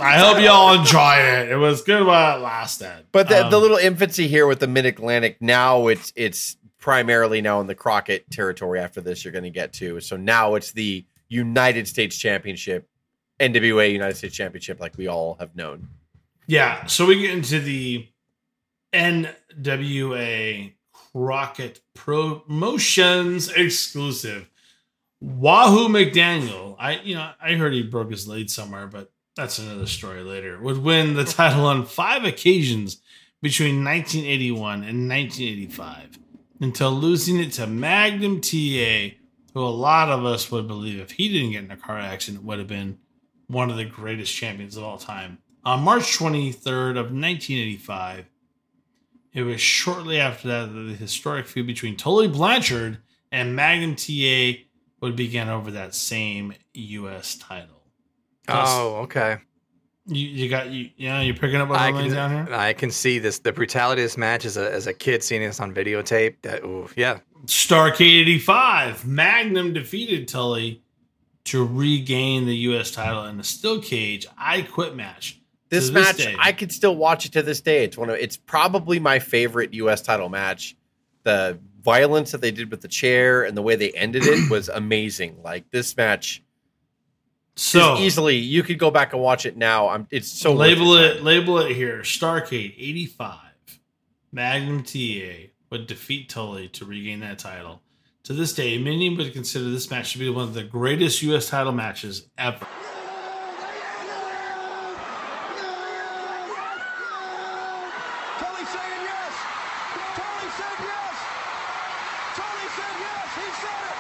I 0.04 0.18
hope 0.18 0.42
y'all 0.42 0.80
enjoyed 0.80 1.48
it. 1.48 1.52
It 1.52 1.58
was 1.58 1.82
good 1.82 2.06
while 2.06 2.38
it 2.38 2.42
lasted. 2.42 3.06
But 3.12 3.30
the, 3.30 3.36
the 3.50 3.56
Um, 3.58 3.62
little 3.62 3.78
infancy 3.78 4.28
here 4.28 4.48
with 4.48 4.60
the 4.60 4.68
Mid 4.68 4.86
Atlantic 4.86 5.38
now 5.42 5.88
it's 5.88 6.12
it's 6.16 6.58
primarily 6.80 7.42
now 7.42 7.62
in 7.62 7.68
the 7.68 7.76
Crockett 7.76 8.30
territory. 8.32 8.80
After 8.80 9.02
this, 9.02 9.24
you're 9.24 9.32
going 9.32 9.44
to 9.44 9.50
get 9.50 9.74
to 9.74 10.00
so 10.02 10.18
now 10.18 10.56
it's 10.56 10.72
the 10.72 11.06
United 11.30 11.88
States 11.88 12.18
Championship, 12.18 12.88
NWA 13.40 13.92
United 13.92 14.16
States 14.18 14.36
Championship, 14.36 14.80
like 14.80 14.98
we 14.98 15.08
all 15.08 15.36
have 15.40 15.56
known. 15.56 15.88
Yeah, 16.48 16.86
so 16.86 17.06
we 17.06 17.22
get 17.22 17.32
into 17.32 17.60
the 17.60 18.08
NWA 18.94 20.74
Crockett 20.94 21.82
Promotions 21.94 23.52
exclusive. 23.52 24.50
Wahoo 25.22 25.88
McDaniel, 25.88 26.76
I 26.78 27.00
you 27.00 27.16
know 27.16 27.32
I 27.42 27.54
heard 27.54 27.74
he 27.74 27.84
broke 27.84 28.12
his 28.12 28.28
leg 28.28 28.50
somewhere, 28.50 28.86
but 28.86 29.12
that's 29.36 29.60
another 29.60 29.88
story 29.88 30.22
later. 30.22 30.62
Would 30.62 30.78
win 30.78 31.16
the 31.16 31.24
title 31.24 31.66
on 31.66 31.86
five 31.86 32.24
occasions 32.26 33.02
between 33.42 33.84
1981 33.84 34.84
and 34.84 35.10
1985, 35.10 36.20
until 36.62 36.92
losing 36.92 37.40
it 37.40 37.52
to 37.54 37.68
Magnum 37.68 38.42
TA, 38.42 39.16
who 39.54 39.62
a 39.62 39.70
lot 39.70 40.10
of 40.10 40.26
us 40.26 40.52
would 40.52 40.68
believe 40.68 41.00
if 41.00 41.12
he 41.12 41.30
didn't 41.30 41.52
get 41.52 41.64
in 41.64 41.72
a 41.72 41.78
car 41.78 42.00
accident 42.00 42.44
would 42.44 42.60
have 42.60 42.68
been 42.68 42.98
one 43.48 43.70
of 43.70 43.78
the 43.78 43.86
greatest 43.86 44.34
champions 44.34 44.78
of 44.78 44.84
all 44.84 44.98
time. 44.98 45.40
On 45.66 45.82
March 45.82 46.18
23rd 46.20 46.92
of 46.92 47.12
1985, 47.12 48.26
it 49.34 49.42
was 49.42 49.60
shortly 49.60 50.20
after 50.20 50.48
that 50.48 50.72
that 50.72 50.80
the 50.80 50.94
historic 50.94 51.48
feud 51.48 51.66
between 51.66 51.98
Tully 51.98 52.28
Blanchard 52.28 53.00
and 53.32 53.56
Magnum 53.56 53.96
TA 53.96 54.62
would 55.02 55.16
begin 55.16 55.50
over 55.50 55.72
that 55.72 55.96
same 55.96 56.54
U.S. 56.74 57.36
title. 57.36 57.82
oh, 58.48 58.98
okay. 59.04 59.38
You, 60.08 60.28
you 60.28 60.50
got 60.50 60.70
you, 60.70 60.92
you 60.98 61.10
know, 61.10 61.22
you're 61.22 61.34
picking 61.34 61.56
up 61.56 61.68
what 61.68 61.80
I 61.80 61.88
I'm 61.88 61.96
laying 61.96 62.10
can, 62.10 62.16
down 62.16 62.46
here. 62.46 62.56
I 62.56 62.74
can 62.74 62.92
see 62.92 63.18
this. 63.18 63.40
The 63.40 63.52
brutality 63.52 64.04
of 64.04 64.06
this 64.06 64.18
match 64.18 64.46
as 64.46 64.56
a 64.58 64.72
as 64.72 64.86
a 64.86 64.94
kid 64.94 65.24
seeing 65.24 65.42
this 65.42 65.60
on 65.60 65.74
videotape. 65.74 66.36
That 66.44 66.64
ooh, 66.64 66.88
yeah. 66.96 67.20
Starcade 67.46 68.22
85, 68.22 69.08
Magnum 69.08 69.74
defeated 69.74 70.28
Tully 70.28 70.84
to 71.46 71.66
regain 71.66 72.46
the 72.46 72.56
U.S. 72.56 72.92
title 72.92 73.26
in 73.26 73.40
a 73.40 73.44
steel 73.44 73.82
cage 73.82 74.28
I 74.38 74.62
Quit 74.62 74.96
match. 74.96 75.42
This 75.70 75.88
To 75.88 75.94
match, 75.94 76.18
day. 76.18 76.36
I 76.40 76.52
could 76.52 76.72
still 76.72 76.96
watch 76.96 77.26
it 77.26 77.32
to 77.34 77.42
this 77.42 77.60
day. 77.62 77.84
It's 77.84 77.98
one 77.98 78.10
of 78.10 78.16
it's 78.18 78.38
probably 78.38 79.00
my 79.00 79.20
favorite 79.20 79.74
U.S. 79.74 80.02
title 80.02 80.30
match 80.30 80.76
the 81.24 81.58
violence 81.82 82.32
that 82.32 82.42
they 82.42 82.52
did 82.52 82.70
with 82.70 82.82
the 82.82 82.88
chair 82.88 83.44
and 83.44 83.58
the 83.58 83.62
way 83.62 83.76
they 83.76 83.90
ended 83.92 84.24
it 84.26 84.50
was 84.52 84.70
amazing. 84.70 85.38
Like 85.44 85.70
this 85.72 85.98
match 85.98 86.44
So 87.56 87.98
easily 87.98 88.36
you 88.38 88.62
could 88.64 88.78
go 88.78 88.92
back 88.92 89.14
and 89.14 89.22
watch 89.22 89.46
it 89.46 89.58
now. 89.58 89.90
I'm 89.90 90.08
it's 90.12 90.28
so 90.32 90.54
label 90.54 90.96
it 90.96 91.24
label 91.24 91.58
it 91.60 91.76
here. 91.76 92.00
Starcade 92.02 92.76
eighty 92.78 93.06
five. 93.08 93.40
Magnum 94.32 94.84
TA 94.84 95.50
would 95.72 95.88
defeat 95.88 96.30
Tully 96.30 96.68
to 96.70 96.86
regain 96.86 97.22
that 97.22 97.40
title. 97.40 97.82
To 98.24 98.34
this 98.34 98.54
day, 98.54 98.78
many 98.78 99.16
would 99.16 99.34
consider 99.34 99.70
this 99.70 99.90
match 99.90 100.14
to 100.14 100.20
be 100.20 100.30
one 100.30 100.44
of 100.46 100.54
the 100.54 100.64
greatest 100.64 101.22
U.S. 101.24 101.50
title 101.50 101.72
matches 101.72 102.28
ever. 102.38 102.68
Tully 108.40 108.66
saying 108.66 109.02
yes. 109.10 109.34
Tully 110.18 110.50
said 110.60 110.78
yes. 110.92 111.16
Tully 112.36 112.68
said 112.78 112.96
yes. 113.06 113.28
He 113.40 113.48
said 113.64 113.82
it. 113.92 113.98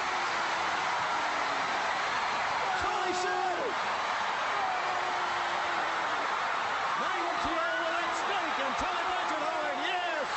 Tully 2.81 3.13
said 3.23 3.57
it. 3.65 3.73
Magnum 7.01 7.37
TA 7.45 7.61
will 7.81 7.95
at 8.03 8.13
stake 8.21 8.59
and 8.65 8.75
Tully 8.81 9.03
Blanchard 9.09 9.43
yes. 9.85 10.27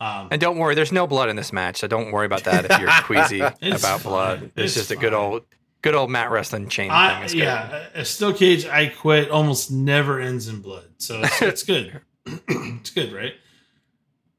Um, 0.00 0.25
And 0.36 0.40
don't 0.42 0.58
worry, 0.58 0.74
there's 0.74 0.92
no 0.92 1.06
blood 1.06 1.30
in 1.30 1.36
this 1.36 1.50
match, 1.50 1.78
so 1.78 1.86
don't 1.86 2.12
worry 2.12 2.26
about 2.26 2.44
that 2.44 2.66
if 2.70 2.78
you're 2.78 2.90
queasy 3.04 3.40
about 3.40 4.02
fine. 4.02 4.02
blood. 4.02 4.42
It's, 4.42 4.52
It's 4.56 4.74
just 4.74 4.90
a 4.90 4.96
good 4.96 5.14
old, 5.14 5.44
good 5.80 5.94
old 5.94 6.10
mat 6.10 6.30
wrestling 6.30 6.68
chain 6.68 6.90
thing. 6.90 6.90
I, 6.90 7.24
It's 7.24 7.32
good. 7.32 7.38
yeah, 7.42 7.86
a 7.94 8.04
steel 8.04 8.34
cage. 8.34 8.66
I 8.66 8.88
quit. 8.88 9.30
Almost 9.30 9.70
never 9.70 10.20
ends 10.20 10.46
in 10.48 10.60
blood, 10.60 10.84
so 10.98 11.22
it's, 11.22 11.40
it's 11.40 11.62
good. 11.62 12.02
it's 12.26 12.90
good, 12.90 13.14
right? 13.14 13.32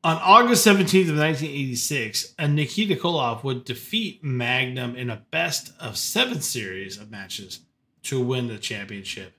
On 0.03 0.17
August 0.21 0.63
seventeenth 0.63 1.09
of 1.09 1.15
nineteen 1.15 1.49
eighty 1.49 1.73
six, 1.75 2.35
a 2.37 2.47
Nikita 2.47 2.93
Koloff 2.93 3.43
would 3.43 3.65
defeat 3.65 4.23
Magnum 4.23 4.95
in 4.95 5.09
a 5.09 5.23
best 5.31 5.73
of 5.79 5.97
seven 5.97 6.41
series 6.41 6.99
of 6.99 7.09
matches 7.09 7.61
to 8.03 8.21
win 8.21 8.49
the 8.49 8.59
championship. 8.59 9.33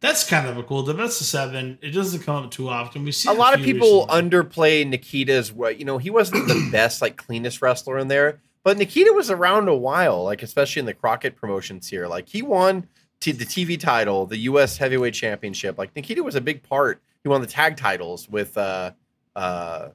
That's 0.00 0.28
kind 0.28 0.46
of 0.46 0.56
a 0.56 0.62
cool. 0.62 0.84
The 0.84 0.94
best 0.94 1.20
of 1.20 1.26
seven. 1.26 1.78
It 1.82 1.90
doesn't 1.90 2.20
come 2.22 2.44
up 2.44 2.50
too 2.52 2.68
often. 2.68 3.04
We 3.04 3.10
see 3.10 3.28
a 3.28 3.32
lot 3.32 3.54
of 3.54 3.60
people 3.62 4.06
recently. 4.06 4.30
underplay 4.30 4.86
Nikita's. 4.86 5.52
You 5.52 5.84
know, 5.84 5.98
he 5.98 6.10
wasn't 6.10 6.46
the 6.46 6.68
best, 6.72 7.02
like 7.02 7.16
cleanest 7.16 7.60
wrestler 7.60 7.98
in 7.98 8.06
there, 8.06 8.40
but 8.62 8.78
Nikita 8.78 9.12
was 9.12 9.28
around 9.28 9.68
a 9.68 9.74
while, 9.74 10.22
like 10.22 10.42
especially 10.42 10.80
in 10.80 10.86
the 10.86 10.94
Crockett 10.94 11.34
promotions 11.34 11.88
here. 11.88 12.06
Like 12.06 12.28
he 12.28 12.42
won 12.42 12.86
t- 13.18 13.32
the 13.32 13.44
TV 13.44 13.78
title, 13.78 14.26
the 14.26 14.38
U.S. 14.38 14.76
Heavyweight 14.76 15.14
Championship. 15.14 15.76
Like 15.78 15.94
Nikita 15.96 16.22
was 16.22 16.36
a 16.36 16.40
big 16.40 16.62
part. 16.62 17.02
He 17.24 17.28
won 17.28 17.40
the 17.40 17.48
tag 17.48 17.76
titles 17.76 18.28
with 18.28 18.56
uh, 18.56 18.92
uh, 19.34 19.88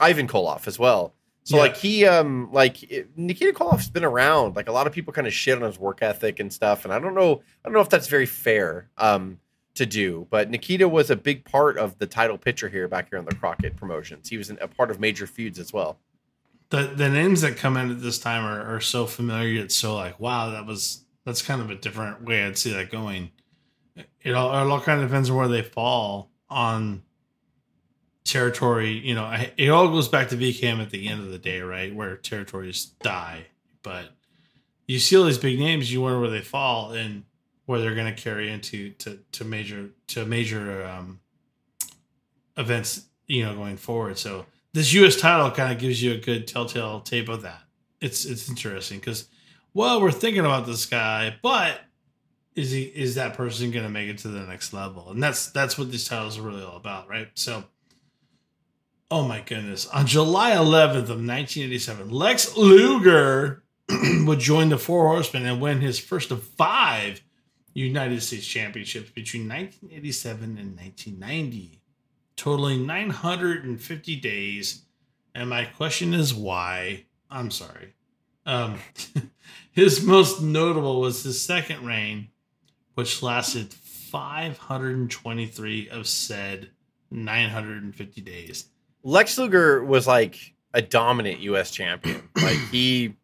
Ivan 0.00 0.28
Koloff 0.28 0.68
as 0.68 0.78
well. 0.78 1.14
So 1.48 1.56
Yeah. 1.56 1.62
like 1.62 1.76
he 1.78 2.04
um 2.04 2.50
like 2.52 2.82
it- 2.82 3.08
Nikita 3.16 3.52
Koloff's 3.54 3.88
been 3.88 4.04
around. 4.04 4.54
Like 4.54 4.68
a 4.68 4.72
lot 4.72 4.86
of 4.86 4.92
people 4.92 5.14
kind 5.14 5.26
of 5.26 5.32
shit 5.32 5.56
on 5.56 5.62
his 5.62 5.78
work 5.78 6.02
ethic 6.02 6.40
and 6.40 6.52
stuff, 6.52 6.84
and 6.84 6.92
I 6.92 6.98
don't 6.98 7.14
know 7.14 7.40
I 7.64 7.68
don't 7.68 7.72
know 7.72 7.80
if 7.80 7.88
that's 7.88 8.06
very 8.06 8.26
fair 8.26 8.90
um 8.98 9.40
to 9.76 9.86
do. 9.86 10.26
But 10.28 10.50
Nikita 10.50 10.86
was 10.86 11.08
a 11.08 11.16
big 11.16 11.46
part 11.46 11.78
of 11.78 11.96
the 11.98 12.06
title 12.06 12.36
picture 12.36 12.68
here 12.68 12.86
back 12.86 13.08
here 13.08 13.18
on 13.18 13.24
the 13.24 13.34
Crockett 13.34 13.76
promotions. 13.76 14.28
He 14.28 14.36
was 14.36 14.50
an, 14.50 14.58
a 14.60 14.68
part 14.68 14.90
of 14.90 15.00
major 15.00 15.26
feuds 15.26 15.58
as 15.58 15.72
well. 15.72 15.98
the 16.68 16.82
the 16.94 17.08
names 17.08 17.40
that 17.40 17.56
come 17.56 17.78
in 17.78 17.90
at 17.92 18.02
this 18.02 18.18
time 18.18 18.44
are, 18.44 18.74
are 18.76 18.80
so 18.82 19.06
familiar. 19.06 19.62
It's 19.62 19.74
so 19.74 19.94
like, 19.94 20.20
wow, 20.20 20.50
that 20.50 20.66
was 20.66 21.06
that's 21.24 21.40
kind 21.40 21.62
of 21.62 21.70
a 21.70 21.76
different 21.76 22.24
way 22.26 22.44
I'd 22.44 22.58
see 22.58 22.74
that 22.74 22.90
going. 22.90 23.30
It 24.22 24.32
all, 24.32 24.50
it 24.52 24.70
all 24.70 24.80
kind 24.82 25.00
of 25.00 25.08
depends 25.08 25.30
on 25.30 25.36
where 25.36 25.48
they 25.48 25.62
fall 25.62 26.30
on 26.50 27.02
territory. 28.28 28.90
You 28.90 29.14
know, 29.14 29.24
I, 29.24 29.52
it 29.56 29.68
all 29.68 29.88
goes 29.88 30.08
back 30.08 30.28
to 30.28 30.36
VCAM 30.36 30.80
at 30.80 30.90
the 30.90 31.08
end 31.08 31.20
of 31.20 31.30
the 31.30 31.38
day, 31.38 31.60
right? 31.60 31.94
Where 31.94 32.16
territories 32.16 32.86
die. 33.02 33.46
But 33.82 34.10
you 34.86 34.98
see 34.98 35.16
all 35.16 35.24
these 35.24 35.38
big 35.38 35.58
names, 35.58 35.92
you 35.92 36.02
wonder 36.02 36.20
where 36.20 36.30
they 36.30 36.40
fall 36.40 36.92
and 36.92 37.24
where 37.66 37.80
they're 37.80 37.94
going 37.94 38.14
to 38.14 38.20
carry 38.20 38.50
into 38.50 38.90
to, 38.90 39.18
to 39.32 39.44
major 39.44 39.90
to 40.08 40.24
major 40.24 40.84
um, 40.84 41.20
events. 42.56 43.04
You 43.26 43.44
know, 43.44 43.54
going 43.54 43.76
forward. 43.76 44.16
So 44.16 44.46
this 44.72 44.92
U.S. 44.94 45.16
title 45.16 45.50
kind 45.50 45.72
of 45.72 45.78
gives 45.78 46.02
you 46.02 46.12
a 46.12 46.16
good 46.16 46.46
telltale 46.46 47.00
tape 47.00 47.28
of 47.28 47.42
that. 47.42 47.62
It's 48.00 48.24
it's 48.24 48.48
interesting 48.48 48.98
because, 48.98 49.28
well, 49.74 50.00
we're 50.00 50.12
thinking 50.12 50.40
about 50.40 50.66
this 50.66 50.86
guy, 50.86 51.36
but 51.42 51.80
is 52.54 52.70
he 52.70 52.82
is 52.82 53.14
that 53.16 53.34
person 53.34 53.70
going 53.70 53.84
to 53.84 53.90
make 53.90 54.08
it 54.08 54.18
to 54.18 54.28
the 54.28 54.40
next 54.40 54.72
level? 54.72 55.10
And 55.10 55.22
that's 55.22 55.50
that's 55.50 55.78
what 55.78 55.90
these 55.90 56.08
titles 56.08 56.38
are 56.38 56.42
really 56.42 56.62
all 56.62 56.76
about, 56.76 57.08
right? 57.08 57.28
So, 57.34 57.64
oh 59.10 59.26
my 59.26 59.40
goodness, 59.40 59.86
on 59.86 60.06
July 60.06 60.52
11th 60.52 61.08
of 61.08 61.20
1987, 61.20 62.10
Lex 62.10 62.56
Luger 62.56 63.64
would 64.26 64.38
join 64.38 64.68
the 64.68 64.78
Four 64.78 65.08
Horsemen 65.08 65.46
and 65.46 65.60
win 65.60 65.80
his 65.80 65.98
first 65.98 66.30
of 66.30 66.42
five 66.42 67.22
United 67.74 68.22
States 68.22 68.46
championships 68.46 69.10
between 69.10 69.48
1987 69.48 70.58
and 70.58 70.76
1990 70.76 71.78
totaling 72.38 72.86
950 72.86 74.16
days. 74.16 74.86
And 75.34 75.50
my 75.50 75.64
question 75.64 76.14
is 76.14 76.32
why? 76.32 77.04
I'm 77.30 77.50
sorry. 77.50 77.92
Um, 78.46 78.78
his 79.72 80.02
most 80.02 80.40
notable 80.40 81.00
was 81.00 81.24
his 81.24 81.44
second 81.44 81.84
reign, 81.84 82.28
which 82.94 83.22
lasted 83.22 83.74
523 83.74 85.90
of 85.90 86.06
said 86.06 86.70
950 87.10 88.20
days. 88.22 88.70
Lex 89.02 89.38
Luger 89.38 89.82
was 89.84 90.06
like 90.06 90.54
a 90.74 90.82
dominant 90.82 91.40
U.S. 91.40 91.70
champion. 91.70 92.22
Like 92.42 92.58
he 92.70 93.14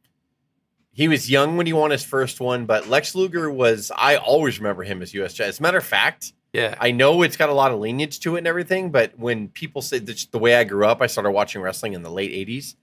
he 0.93 1.09
was 1.09 1.31
young 1.31 1.57
when 1.57 1.67
he 1.67 1.73
won 1.73 1.91
his 1.91 2.05
first 2.05 2.41
one, 2.41 2.67
but 2.67 2.89
Lex 2.89 3.15
Luger 3.15 3.51
was. 3.51 3.91
I 3.97 4.17
always 4.17 4.59
remember 4.59 4.83
him 4.85 5.03
as 5.03 5.15
U.S. 5.15 5.39
As 5.41 5.59
a 5.61 5.63
matter 5.63 5.79
of 5.79 5.85
fact, 5.85 6.33
Yeah. 6.53 6.75
I 6.81 6.91
know 6.91 7.23
it's 7.23 7.37
got 7.37 7.49
a 7.49 7.55
lot 7.55 7.71
of 7.73 7.81
lineage 7.81 8.21
to 8.21 8.35
it 8.37 8.39
and 8.39 8.47
everything, 8.47 8.91
but 8.91 9.19
when 9.19 9.49
people 9.49 9.83
say 9.83 9.99
that's 9.99 10.27
the 10.27 10.39
way 10.39 10.57
I 10.57 10.65
grew 10.65 10.87
up, 10.87 11.01
I 11.01 11.07
started 11.07 11.31
watching 11.31 11.63
wrestling 11.63 11.95
in 11.95 12.03
the 12.03 12.11
late 12.11 12.33
'80s. 12.33 12.75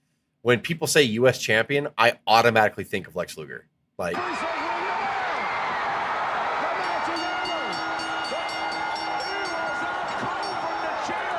When 0.41 0.60
people 0.62 0.88
say 0.88 1.03
U.S. 1.03 1.39
champion, 1.39 1.89
I 1.98 2.13
automatically 2.25 2.83
think 2.86 3.07
of 3.07 3.15
Lex 3.15 3.38
Luger. 3.38 3.67
Like 3.98 4.15
He 4.15 4.21
says, 4.21 4.41
"Well, 4.41 4.81
yeah." 4.81 4.98
The 6.62 6.71
match 6.81 7.07
is 7.13 7.21
over. 7.21 7.62
He 9.21 9.39
was 9.45 9.79
out 9.86 10.10
cold 10.17 10.55
from 10.63 10.77
the 10.81 10.93
chair. 11.05 11.38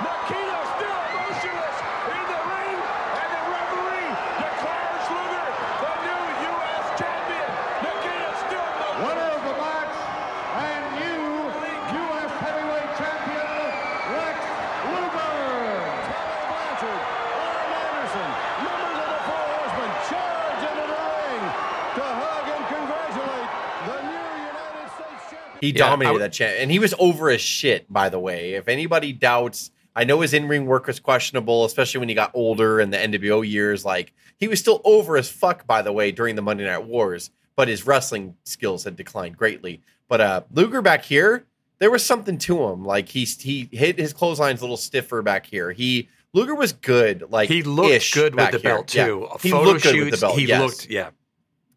Nikita 0.00 0.58
still 0.74 1.02
motionless 1.12 1.78
in 2.14 2.22
the 2.32 2.40
ring, 2.48 2.78
and 3.20 3.28
the 3.34 3.42
referee 3.52 4.10
declares 4.40 5.04
Luger 5.12 5.46
the 5.84 5.92
new 6.08 6.24
U.S. 6.48 6.84
champion. 6.96 7.48
Nikita 7.84 8.30
still 8.48 8.68
motionless. 8.80 9.04
Winner 9.04 9.30
of 9.36 9.42
the 9.44 9.54
match 9.60 9.94
and 10.64 10.82
new 10.96 11.24
U.S. 12.00 12.30
heavyweight 12.40 12.90
champion, 12.96 13.68
Lex 14.16 14.38
Luger. 14.88 15.36
Tully 16.08 16.44
Blanchard, 16.48 17.02
Arn 17.44 17.70
Anderson, 17.84 18.30
members 18.64 18.96
of 19.04 19.08
the 19.12 19.20
Four 19.28 19.44
Horsemen 19.52 19.92
charge 20.08 20.62
into 20.64 20.84
the 20.88 21.00
ring 21.04 21.44
to 21.98 22.04
hug 22.04 22.46
and 22.54 22.64
congratulate 22.70 23.50
the 23.88 23.98
new 24.08 24.28
United 24.54 24.86
States 24.94 25.24
champion. 25.30 25.53
He 25.64 25.70
Yeah, 25.70 25.78
dominated 25.78 26.12
would- 26.14 26.22
that 26.22 26.32
champ, 26.32 26.56
and 26.58 26.70
he 26.70 26.78
was 26.78 26.94
over 26.98 27.30
as 27.30 27.40
shit. 27.40 27.90
By 27.92 28.08
the 28.08 28.18
way, 28.18 28.54
if 28.54 28.68
anybody 28.68 29.12
doubts, 29.12 29.70
I 29.96 30.04
know 30.04 30.20
his 30.20 30.34
in 30.34 30.46
ring 30.48 30.66
work 30.66 30.86
was 30.86 31.00
questionable, 31.00 31.64
especially 31.64 32.00
when 32.00 32.08
he 32.08 32.14
got 32.14 32.30
older 32.34 32.80
in 32.80 32.90
the 32.90 32.98
NWO 32.98 33.40
years. 33.42 33.84
Like 33.84 34.12
he 34.38 34.48
was 34.48 34.60
still 34.60 34.80
over 34.84 35.16
as 35.16 35.28
fuck. 35.30 35.66
By 35.66 35.82
the 35.82 35.92
way, 35.92 36.10
during 36.12 36.36
the 36.36 36.42
Monday 36.42 36.64
Night 36.64 36.84
Wars, 36.84 37.30
but 37.56 37.68
his 37.68 37.86
wrestling 37.86 38.34
skills 38.44 38.84
had 38.84 38.96
declined 38.96 39.36
greatly. 39.36 39.80
But 40.08 40.20
uh, 40.20 40.42
Luger 40.52 40.82
back 40.82 41.04
here, 41.04 41.46
there 41.78 41.90
was 41.90 42.04
something 42.04 42.36
to 42.38 42.64
him. 42.64 42.84
Like 42.84 43.08
he 43.08 43.24
he 43.24 43.68
hit 43.72 43.98
his 43.98 44.12
clotheslines 44.12 44.60
a 44.60 44.64
little 44.64 44.76
stiffer 44.76 45.22
back 45.22 45.46
here. 45.46 45.72
He 45.72 46.08
Luger 46.34 46.54
was 46.56 46.72
good. 46.72 47.24
Like 47.30 47.48
He 47.48 47.62
looked 47.62 48.12
good 48.12 48.34
with 48.34 48.50
the 48.50 48.58
here. 48.58 48.70
belt 48.74 48.94
Yeah. 48.94 49.06
too. 49.06 49.28
He 49.40 49.50
Photo 49.50 49.70
looked 49.70 49.82
good 49.84 49.94
shoots, 49.94 50.10
with 50.10 50.20
the 50.20 50.26
belt. 50.26 50.38
he 50.38 50.46
yes. 50.46 50.60
looked 50.60 50.90
yeah. 50.90 51.10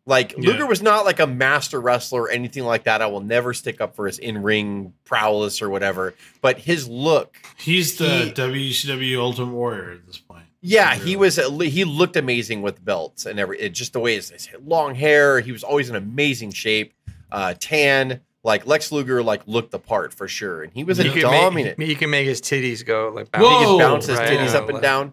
Like 0.07 0.31
Yeah. 0.37 0.51
Luger 0.51 0.65
was 0.65 0.81
not 0.81 1.03
like 1.05 1.19
a 1.19 1.27
master 1.27 1.79
wrestler 1.81 2.23
or 2.23 2.29
anything 2.31 2.63
like 2.63 2.85
that. 2.85 3.01
I 3.01 3.07
will 3.07 3.19
never 3.21 3.53
stick 3.53 3.81
up 3.81 3.93
for 3.95 4.07
his 4.07 4.17
in 4.17 4.41
ring 4.41 4.93
prowess 5.03 5.61
or 5.61 5.69
whatever. 5.69 6.13
But 6.41 6.59
his 6.59 6.87
look, 6.87 7.37
He's 7.57 7.97
the 7.97 8.07
He- 8.09 8.31
WCW 8.31 9.19
Ultimate 9.19 9.51
Warrior 9.53 9.91
at 9.91 10.07
this 10.07 10.17
point. 10.17 10.45
yeah, 10.61 10.95
he 10.95 11.15
was. 11.17 11.35
He 11.35 11.83
looked 11.83 12.15
amazing 12.15 12.61
with 12.61 12.83
belts 12.83 13.25
and 13.25 13.37
every. 13.37 13.59
It, 13.59 13.73
just 13.73 13.91
the 13.93 13.99
way 13.99 14.15
his, 14.15 14.29
his 14.29 14.47
long 14.65 14.95
hair. 14.95 15.41
He 15.41 15.51
was 15.51 15.63
always 15.63 15.89
in 15.89 15.95
amazing 15.97 16.51
shape. 16.53 16.93
Uh, 17.29 17.53
tan, 17.59 18.21
like 18.45 18.65
Lex 18.65 18.93
Luger, 18.93 19.21
like 19.21 19.41
looked 19.45 19.71
the 19.71 19.79
part 19.79 20.13
for 20.13 20.29
sure. 20.29 20.63
And 20.63 20.71
he 20.71 20.85
was 20.85 20.99
a 20.99 21.03
You 21.03 21.11
can, 21.11 21.23
dominant. 21.23 21.77
make, 21.77 21.89
you 21.89 21.95
can 21.97 22.09
make 22.09 22.25
his 22.25 22.39
titties 22.39 22.85
go 22.85 23.11
like 23.13 23.25
he 23.35 23.41
could 23.41 23.41
Whoa! 23.43 23.77
bounce 23.77 24.05
his 24.05 24.17
right, 24.17 24.29
titties 24.29 24.53
yeah, 24.53 24.59
up 24.59 24.63
and 24.69 24.73
like- 24.75 24.81
down. 24.81 25.11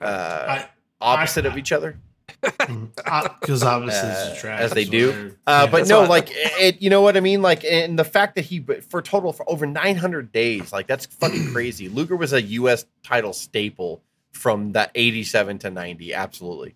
uh, 0.00 0.04
I- 0.48 0.68
opposite 1.00 1.44
I- 1.46 1.50
of 1.50 1.56
each 1.56 1.70
other. 1.70 1.96
Because 2.40 3.62
obviously 3.62 4.08
Uh, 4.10 4.34
trash, 4.36 4.60
as 4.60 4.70
they 4.72 4.84
do. 4.84 5.34
Uh, 5.46 5.64
yeah. 5.64 5.70
but 5.70 5.88
no, 5.88 6.02
like 6.04 6.28
it, 6.32 6.80
you 6.82 6.90
know 6.90 7.00
what 7.00 7.16
I 7.16 7.20
mean. 7.20 7.42
Like, 7.42 7.64
and 7.64 7.98
the 7.98 8.04
fact 8.04 8.34
that 8.36 8.42
he 8.46 8.60
for 8.88 9.02
total 9.02 9.32
for 9.32 9.48
over 9.50 9.66
900 9.66 10.32
days, 10.32 10.72
like 10.72 10.86
that's 10.86 11.06
fucking 11.06 11.46
crazy. 11.52 11.88
Luger 11.88 12.16
was 12.16 12.32
a 12.32 12.42
U.S. 12.42 12.86
title 13.02 13.32
staple 13.32 14.02
from 14.32 14.72
that 14.72 14.90
87 14.94 15.58
to 15.60 15.70
90. 15.70 16.12
Absolutely. 16.14 16.74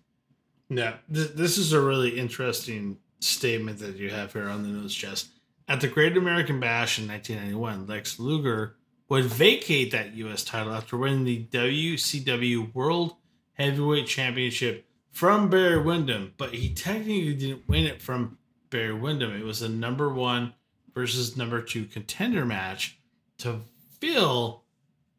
Yeah, 0.69 0.95
th- 1.13 1.31
this 1.33 1.57
is 1.57 1.73
a 1.73 1.81
really 1.81 2.17
interesting 2.17 2.97
statement 3.19 3.79
that 3.79 3.97
you 3.97 4.09
have 4.09 4.33
here 4.33 4.47
on 4.49 4.63
the 4.63 4.69
nose 4.69 4.93
chest. 4.95 5.29
At 5.67 5.81
the 5.81 5.87
Great 5.87 6.15
American 6.17 6.59
Bash 6.59 6.97
in 6.99 7.07
1991, 7.07 7.85
Lex 7.87 8.19
Luger 8.19 8.75
would 9.09 9.25
vacate 9.25 9.91
that 9.91 10.13
U.S. 10.15 10.43
title 10.43 10.73
after 10.73 10.97
winning 10.97 11.25
the 11.25 11.45
WCW 11.51 12.73
World 12.73 13.15
Heavyweight 13.53 14.07
Championship 14.07 14.85
from 15.19 15.49
Barry 15.49 15.81
Windham, 15.81 16.33
but 16.37 16.53
he 16.53 16.73
technically 16.73 17.33
didn't 17.33 17.67
win 17.67 17.83
it 17.85 18.01
from 18.01 18.37
Barry 18.69 18.93
Windham. 18.93 19.35
It 19.35 19.43
was 19.43 19.61
a 19.61 19.67
number 19.67 20.07
one 20.13 20.53
versus 20.93 21.35
number 21.35 21.61
two 21.61 21.83
contender 21.83 22.45
match 22.45 22.97
to 23.39 23.59
fill 23.99 24.63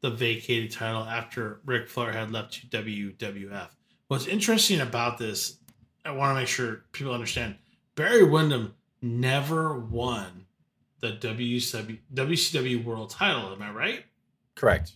the 0.01 0.09
vacated 0.09 0.71
title 0.73 1.03
after 1.03 1.61
Ric 1.67 1.87
Flair 1.87 2.13
had 2.13 2.33
left 2.33 2.55
to 2.71 2.83
WWF. 2.83 3.69
What's 4.09 4.27
interesting 4.27 4.81
about 4.81 5.19
this, 5.19 5.59
I 6.03 6.13
want 6.13 6.31
to 6.31 6.41
make 6.41 6.49
sure 6.49 6.85
people 6.93 7.13
understand 7.13 7.57
Barry 7.95 8.25
Windham 8.25 8.73
never 9.03 9.79
won 9.79 10.47
the 11.01 11.13
WCW, 11.13 11.99
WCW 12.15 12.83
World 12.83 13.11
title. 13.11 13.53
Am 13.53 13.61
I 13.61 13.71
right? 13.71 14.05
Correct. 14.55 14.93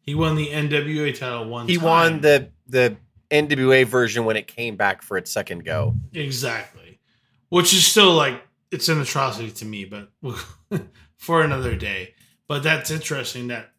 He 0.00 0.16
won 0.16 0.34
the 0.34 0.48
NWA 0.48 1.16
title 1.16 1.48
one 1.48 1.68
He 1.68 1.76
time. 1.76 1.84
won 1.84 2.20
the 2.22 2.50
the 2.66 2.96
NWA 3.32 3.84
version 3.86 4.24
when 4.24 4.36
it 4.36 4.46
came 4.46 4.76
back 4.76 5.02
for 5.02 5.16
its 5.16 5.32
second 5.32 5.64
go. 5.64 5.94
Exactly. 6.12 7.00
Which 7.48 7.72
is 7.72 7.86
still 7.86 8.12
like, 8.12 8.42
it's 8.70 8.88
an 8.88 9.00
atrocity 9.00 9.50
to 9.50 9.64
me, 9.64 9.84
but 9.84 10.10
for 11.16 11.42
another 11.42 11.74
day. 11.76 12.14
But 12.48 12.62
that's 12.62 12.90
interesting 12.90 13.48
that 13.48 13.70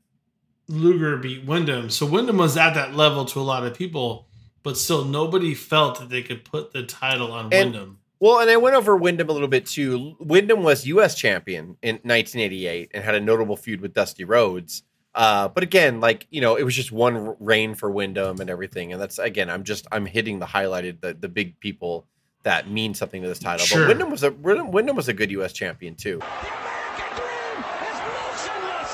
Luger 0.67 1.17
beat 1.17 1.45
Windham. 1.45 1.89
So 1.89 2.05
Windham 2.05 2.38
was 2.38 2.57
at 2.57 2.74
that 2.74 2.95
level 2.95 3.25
to 3.25 3.39
a 3.39 3.41
lot 3.43 3.65
of 3.65 3.74
people, 3.74 4.27
but 4.63 4.77
still 4.77 5.05
nobody 5.05 5.53
felt 5.53 6.00
that 6.00 6.10
they 6.10 6.22
could 6.24 6.43
put 6.45 6.72
the 6.74 6.83
title 6.83 7.31
on 7.31 7.45
And- 7.53 7.72
Windham. 7.74 8.00
Well, 8.19 8.39
and 8.39 8.50
I 8.50 8.55
went 8.55 8.77
over 8.77 8.95
Windham 8.95 9.27
a 9.27 9.33
little 9.33 9.50
bit 9.50 9.65
too. 9.65 10.15
Windham 10.17 10.63
was 10.63 10.88
U.S. 10.88 11.13
champion 11.15 11.75
in 11.81 11.95
1988 12.03 12.91
and 12.93 13.03
had 13.03 13.15
a 13.15 13.19
notable 13.19 13.57
feud 13.57 13.81
with 13.81 13.93
Dusty 13.93 14.24
Rhodes. 14.24 14.83
Uh, 15.15 15.48
but 15.48 15.62
again, 15.63 16.00
like 16.00 16.25
you 16.32 16.41
know, 16.41 16.55
it 16.55 16.63
was 16.63 16.75
just 16.75 16.91
one 16.91 17.15
r- 17.15 17.38
reign 17.39 17.75
for 17.75 17.89
Windham 17.91 18.39
and 18.41 18.50
everything. 18.50 18.91
And 18.93 19.01
that's 19.01 19.20
again, 19.20 19.50
I'm 19.50 19.63
just 19.63 19.86
I'm 19.91 20.05
hitting 20.05 20.39
the 20.39 20.46
highlighted 20.48 21.01
the 21.01 21.13
the 21.13 21.29
big 21.29 21.60
people 21.60 22.08
that 22.43 22.67
mean 22.70 22.93
something 22.93 23.22
to 23.22 23.27
this 23.27 23.39
title. 23.39 23.65
Sure. 23.65 23.82
But 23.82 23.89
Windham 23.89 24.10
was 24.10 24.23
a 24.23 24.32
Windham, 24.32 24.71
Windham 24.71 24.95
was 24.95 25.08
a 25.08 25.13
good 25.13 25.32
U.S. 25.32 25.54
champion 25.54 25.95
too. 25.95 26.17
The 26.19 26.26
American 26.26 27.15
dream 27.15 27.58
is 27.62 27.97
motionless. 28.10 28.93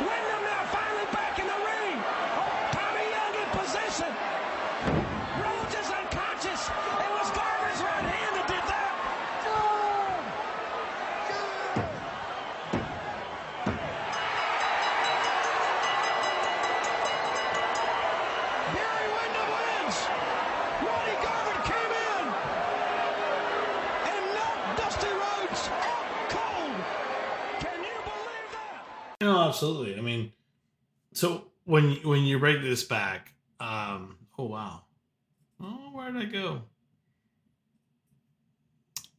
Windham 0.00 0.42
now 0.42 0.64
finally 0.72 1.06
back 1.12 1.38
in 1.38 1.46
the 1.46 1.52
ring. 1.52 1.98
Oh, 2.00 2.72
Tommy 2.72 3.06
Young 3.12 3.34
in 3.44 3.48
position. 3.60 4.10
Rhodes 5.36 5.74
is 5.76 5.88
unconscious. 5.92 6.62
It 6.72 7.10
was 7.12 7.28
Garvin's 7.36 7.80
right 7.84 8.06
hand 8.08 8.32
that 8.40 8.46
did 8.48 8.64
that. 8.72 8.92
Barry 18.74 19.08
Windham 19.16 19.48
wins. 19.56 19.96
Ronnie 20.86 21.18
Garvin 21.24 21.60
came 21.70 21.92
in 22.08 22.24
and 24.10 24.22
knocked 24.36 24.78
Dusty 24.78 25.08
Rhodes 25.08 25.62
out 25.68 26.30
cold. 26.30 26.76
Can 27.60 27.78
you 27.82 27.96
believe 28.04 28.48
that? 28.52 28.84
No, 29.20 29.40
absolutely. 29.48 29.96
I 29.96 30.00
mean, 30.00 30.32
so 31.12 31.44
when 31.64 31.92
when 32.04 32.22
you 32.24 32.31
break 32.42 32.60
this 32.60 32.82
back, 32.82 33.32
um, 33.60 34.16
oh 34.36 34.46
wow, 34.46 34.82
oh 35.60 35.90
where 35.92 36.10
did 36.10 36.22
I 36.22 36.24
go? 36.24 36.62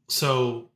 So 0.09 0.71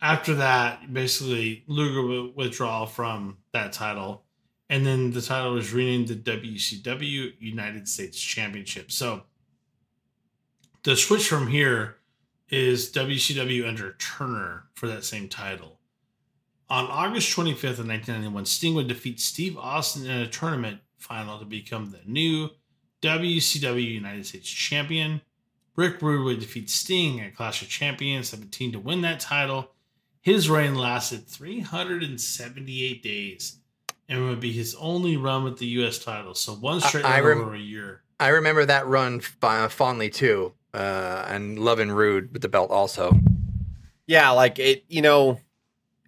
after 0.00 0.36
that, 0.36 0.90
basically 0.90 1.64
Luger 1.66 2.00
would 2.00 2.34
withdraw 2.34 2.86
from 2.86 3.36
that 3.52 3.74
title, 3.74 4.24
and 4.70 4.86
then 4.86 5.10
the 5.10 5.20
title 5.20 5.52
was 5.52 5.74
renamed 5.74 6.08
the 6.08 6.14
WCW 6.14 7.32
United 7.38 7.86
States 7.86 8.18
Championship. 8.18 8.90
So 8.90 9.24
the 10.82 10.96
switch 10.96 11.28
from 11.28 11.46
here 11.46 11.96
is 12.48 12.90
WCW 12.90 13.68
under 13.68 13.92
Turner 13.98 14.64
for 14.76 14.86
that 14.86 15.04
same 15.04 15.28
title. 15.28 15.78
On 16.68 16.86
August 16.86 17.34
25th 17.36 17.78
of 17.78 17.86
1991, 17.86 18.44
Sting 18.46 18.74
would 18.74 18.88
defeat 18.88 19.20
Steve 19.20 19.56
Austin 19.56 20.06
in 20.06 20.20
a 20.22 20.26
tournament 20.26 20.80
final 20.98 21.38
to 21.38 21.44
become 21.44 21.92
the 21.92 22.00
new 22.04 22.48
WCW 23.02 23.84
United 23.84 24.26
States 24.26 24.48
Champion. 24.48 25.20
Rick 25.76 26.02
Rude 26.02 26.24
would 26.24 26.40
defeat 26.40 26.68
Sting 26.70 27.20
at 27.20 27.36
Clash 27.36 27.62
of 27.62 27.68
Champions 27.68 28.30
17 28.30 28.72
to 28.72 28.78
win 28.80 29.02
that 29.02 29.20
title. 29.20 29.70
His 30.20 30.50
reign 30.50 30.74
lasted 30.74 31.28
378 31.28 33.02
days 33.02 33.58
and 34.08 34.24
would 34.24 34.40
be 34.40 34.52
his 34.52 34.74
only 34.76 35.16
run 35.16 35.44
with 35.44 35.58
the 35.58 35.66
U.S. 35.66 35.98
title. 35.98 36.34
So 36.34 36.52
one 36.54 36.80
straight 36.80 37.04
I 37.04 37.20
run 37.20 37.38
rem- 37.38 37.40
over 37.42 37.54
a 37.54 37.60
year. 37.60 38.02
I 38.18 38.28
remember 38.28 38.64
that 38.64 38.86
run 38.86 39.20
f- 39.42 39.72
fondly 39.72 40.10
too, 40.10 40.52
uh, 40.74 41.26
and 41.28 41.58
loving 41.58 41.90
Rude 41.92 42.32
with 42.32 42.42
the 42.42 42.48
belt 42.48 42.70
also. 42.70 43.12
Yeah, 44.06 44.30
like 44.30 44.58
it, 44.58 44.84
you 44.88 45.02
know, 45.02 45.40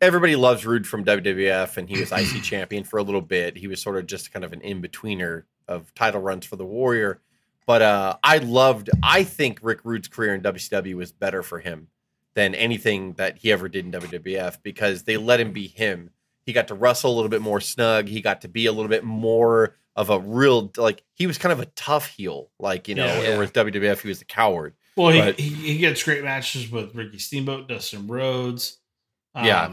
everybody 0.01 0.37
loves 0.37 0.65
Rude 0.67 0.87
from 0.87 1.05
WWF, 1.05 1.77
and 1.77 1.89
he 1.89 1.99
was 2.01 2.13
IC 2.13 2.43
champion 2.43 2.85
for 2.85 2.99
a 2.99 3.03
little 3.03 3.21
bit. 3.21 3.57
He 3.57 3.67
was 3.69 3.81
sort 3.83 3.97
of 3.97 4.07
just 4.07 4.33
kind 4.33 4.45
of 4.45 4.53
an 4.53 4.61
in 4.63 4.81
betweener 4.83 5.45
of 5.67 5.93
title 5.95 6.21
runs 6.21 6.47
for 6.47 6.57
the 6.57 6.65
Warrior. 6.65 7.21
But 7.67 7.83
uh, 7.83 8.17
I 8.25 8.39
loved, 8.39 8.89
I 9.03 9.25
think 9.25 9.59
Rick 9.63 9.81
Rude's 9.85 10.09
career 10.09 10.35
in 10.35 10.41
WCW 10.41 10.95
was 10.95 11.13
better 11.13 11.43
for 11.43 11.59
him 11.59 11.89
than 12.35 12.55
anything 12.55 13.13
that 13.15 13.39
he 13.39 13.53
ever 13.53 13.69
did 13.69 13.85
in 13.85 13.93
WWF 13.93 14.59
because 14.63 15.03
they 15.03 15.17
let 15.19 15.39
him 15.41 15.53
be 15.53 15.67
him. 15.67 16.11
He 16.47 16.55
got 16.55 16.69
to 16.69 16.75
wrestle 16.75 17.13
a 17.13 17.15
little 17.15 17.29
bit 17.29 17.43
more 17.43 17.61
snug. 17.61 18.09
He 18.09 18.23
got 18.23 18.41
to 18.43 18.49
be 18.49 18.65
a 18.67 18.73
little 18.73 18.89
bit 18.89 19.05
more 19.05 19.77
of 19.97 20.09
a 20.09 20.19
real, 20.19 20.71
like, 20.79 21.03
he 21.15 21.27
was 21.27 21.37
kind 21.37 21.53
of 21.53 21.61
a 21.61 21.67
tough 21.67 22.07
heel. 22.07 22.49
Like, 22.59 22.89
you 22.89 22.95
know, 22.95 23.05
Yeah. 23.05 23.21
Yeah. 23.23 23.35
whereas 23.35 23.51
WWF, 23.51 24.01
he 24.01 24.09
was 24.09 24.23
a 24.23 24.25
coward. 24.25 24.75
Well, 24.97 25.11
he, 25.11 25.21
But- 25.21 25.39
he, 25.39 25.49
he 25.51 25.77
gets 25.79 26.03
great 26.03 26.25
matches 26.25 26.71
with 26.71 26.95
Ricky 26.95 27.19
Steamboat, 27.19 27.69
Dustin 27.69 28.07
Rhodes. 28.07 28.79
Um, 29.35 29.45
yeah, 29.45 29.73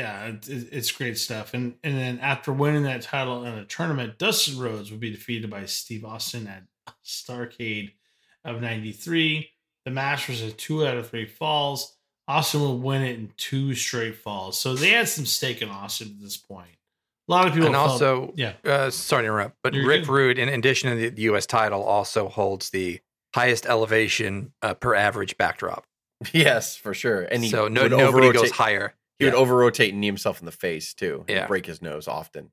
it, 0.00 0.48
it- 0.48 0.68
it's 0.72 0.90
great 0.92 1.18
stuff. 1.18 1.54
And 1.54 1.74
and 1.84 1.96
then 1.96 2.18
after 2.20 2.52
winning 2.52 2.82
that 2.84 3.02
title 3.02 3.44
in 3.44 3.54
a 3.54 3.64
tournament, 3.64 4.18
Dustin 4.18 4.58
Rhodes 4.58 4.90
would 4.90 5.00
be 5.00 5.10
defeated 5.10 5.50
by 5.50 5.64
Steve 5.66 6.04
Austin 6.04 6.46
at 6.46 6.64
Starcade 7.04 7.92
of 8.44 8.60
'93. 8.60 9.48
The 9.84 9.90
match 9.90 10.28
was 10.28 10.42
a 10.42 10.50
two 10.50 10.86
out 10.86 10.96
of 10.96 11.08
three 11.08 11.26
falls. 11.26 11.96
Austin 12.28 12.60
would 12.62 12.82
win 12.82 13.02
it 13.02 13.18
in 13.18 13.32
two 13.36 13.74
straight 13.74 14.16
falls. 14.16 14.58
So 14.58 14.74
they 14.74 14.90
had 14.90 15.08
some 15.08 15.26
stake 15.26 15.62
in 15.62 15.68
Austin 15.68 16.08
at 16.16 16.20
this 16.20 16.36
point. 16.36 16.70
A 17.28 17.32
lot 17.32 17.46
of 17.46 17.52
people 17.52 17.66
and 17.68 17.74
felt- 17.76 17.90
also, 17.90 18.32
yeah, 18.36 18.52
uh, 18.64 18.90
sorry 18.90 19.22
to 19.22 19.26
interrupt, 19.28 19.56
but 19.62 19.74
You're 19.74 19.86
Rick 19.86 20.02
good. 20.06 20.12
Rude, 20.12 20.38
in 20.38 20.48
addition 20.48 20.90
to 20.90 20.96
the, 20.96 21.08
the 21.10 21.22
U.S. 21.22 21.46
title, 21.46 21.82
also 21.84 22.28
holds 22.28 22.70
the 22.70 23.00
highest 23.34 23.66
elevation 23.66 24.52
uh, 24.62 24.74
per 24.74 24.94
average 24.94 25.36
backdrop. 25.36 25.86
Yes, 26.32 26.74
for 26.76 26.94
sure. 26.94 27.22
And 27.22 27.42
he 27.44 27.50
so 27.50 27.68
no, 27.68 27.82
nobody 27.88 28.02
over-rotate- 28.04 28.32
goes 28.34 28.50
higher. 28.52 28.94
He 29.18 29.24
Yeah. 29.24 29.32
would 29.32 29.38
over 29.38 29.56
rotate 29.56 29.92
and 29.92 30.00
knee 30.00 30.06
himself 30.08 30.40
in 30.40 30.46
the 30.46 30.52
face 30.52 30.94
too. 30.94 31.24
and 31.28 31.36
Yeah. 31.36 31.46
break 31.46 31.66
his 31.66 31.80
nose 31.82 32.06
often. 32.08 32.50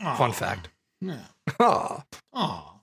Fun 0.00 0.32
fact. 0.32 0.68
Yeah. 1.00 1.26
Aw. 1.60 2.04
Oh. 2.32 2.80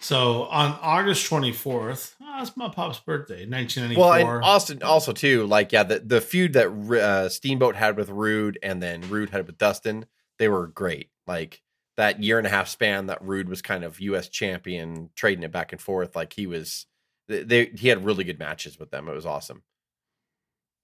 So 0.00 0.44
on 0.44 0.78
August 0.80 1.28
24th, 1.28 2.14
oh, 2.22 2.38
that's 2.38 2.56
my 2.56 2.68
pop's 2.68 3.00
birthday, 3.00 3.44
1994. 3.46 4.00
Well, 4.04 4.36
and 4.36 4.44
Austin 4.44 4.82
also 4.84 5.12
too, 5.12 5.44
like 5.46 5.72
yeah, 5.72 5.82
the 5.82 5.98
the 5.98 6.20
feud 6.20 6.52
that 6.52 6.68
uh, 6.68 7.28
Steamboat 7.28 7.74
had 7.74 7.96
with 7.96 8.08
Rude 8.08 8.58
and 8.62 8.80
then 8.80 9.00
Rude 9.10 9.30
had 9.30 9.46
with 9.48 9.58
Dustin, 9.58 10.06
they 10.38 10.48
were 10.48 10.68
great. 10.68 11.10
Like 11.26 11.62
that 11.96 12.22
year 12.22 12.38
and 12.38 12.46
a 12.46 12.50
half 12.50 12.68
span 12.68 13.06
that 13.06 13.20
Rude 13.22 13.48
was 13.48 13.60
kind 13.60 13.82
of 13.82 13.98
U.S. 13.98 14.28
champion, 14.28 15.10
trading 15.16 15.42
it 15.42 15.50
back 15.50 15.72
and 15.72 15.80
forth. 15.80 16.14
Like 16.14 16.32
he 16.32 16.46
was, 16.46 16.86
they, 17.26 17.42
they 17.42 17.64
he 17.76 17.88
had 17.88 18.04
really 18.04 18.22
good 18.22 18.38
matches 18.38 18.78
with 18.78 18.92
them. 18.92 19.08
It 19.08 19.14
was 19.14 19.26
awesome. 19.26 19.64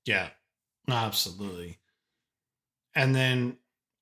Yeah, 0.06 0.30
absolutely. 0.88 1.78
And 2.94 3.14
then 3.14 3.56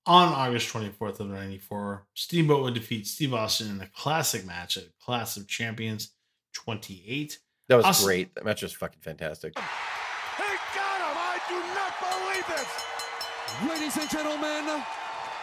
on 0.07 0.33
August 0.33 0.73
24th 0.73 1.21
of 1.21 1.29
94, 1.29 2.07
Steamboat 2.15 2.63
would 2.63 2.75
defeat 2.75 3.07
Steve 3.07 3.33
Austin 3.35 3.71
in 3.71 3.81
a 3.81 3.87
classic 3.87 4.45
match 4.45 4.77
at 4.77 4.85
Clash 5.01 5.37
of 5.37 5.47
Champions 5.47 6.13
28. 6.55 7.39
That 7.69 7.77
was 7.77 7.85
Austin- 7.85 8.07
great. 8.07 8.35
That 8.35 8.45
match 8.45 8.63
was 8.63 8.73
fucking 8.73 9.01
fantastic. 9.01 9.57
He 9.57 9.63
got 10.75 11.01
him! 11.01 11.17
I 11.17 11.39
do 11.49 11.59
not 11.75 11.95
believe 12.03 12.47
this! 12.57 13.71
Ladies 13.71 13.97
and 13.97 14.11
gentlemen, 14.11 14.83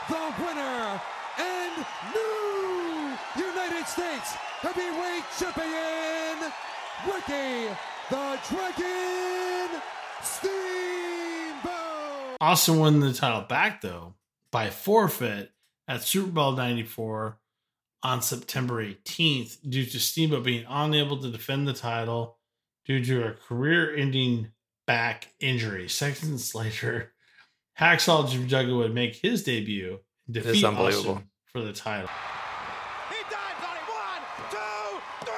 the 0.10 0.44
winner 0.44 1.02
and 1.40 1.60
and 1.80 1.86
new 2.14 3.46
United 3.46 3.88
States 3.88 4.34
Heavyweight 4.62 5.24
Champion, 5.40 6.52
Ricky 7.08 7.74
the 8.10 8.40
Dragon 8.50 9.82
Steamboat. 10.22 10.89
Austin 12.42 12.80
won 12.80 13.00
the 13.00 13.14
title 13.14 13.42
back 13.42 13.82
though 13.82 14.16
by 14.52 14.70
forfeit 14.70 15.52
at 15.88 16.04
Super 16.04 16.32
Bowl 16.32 16.54
94 16.54 17.38
on 18.02 18.22
September 18.22 18.84
18th 18.84 19.58
due 19.70 19.86
to 19.86 20.00
Steamboat 20.00 20.44
being 20.44 20.66
unable 20.70 21.18
to 21.22 21.30
defend 21.32 21.68
the 21.68 21.74
title 21.74 22.38
due 22.86 23.04
to 23.04 23.28
a 23.28 23.34
career 23.34 23.94
ending 23.96 24.52
back 24.88 25.34
injury. 25.40 25.90
Seconds 25.90 26.56
later, 26.56 27.12
Hacksaw 27.80 28.30
Jim 28.30 28.48
Duggan 28.48 28.78
would 28.78 28.94
make 28.96 29.16
his 29.16 29.44
debut 29.44 30.00
and 30.28 30.34
defeat. 30.34 30.64
Austin 30.64 31.30
for 31.52 31.62
the 31.62 31.74
title. 31.74 32.10
He 33.10 33.16
dives 33.24 33.64
on 33.66 33.76
it. 33.76 33.84
One, 33.90 34.24
two, 34.52 35.00
three. 35.26 35.36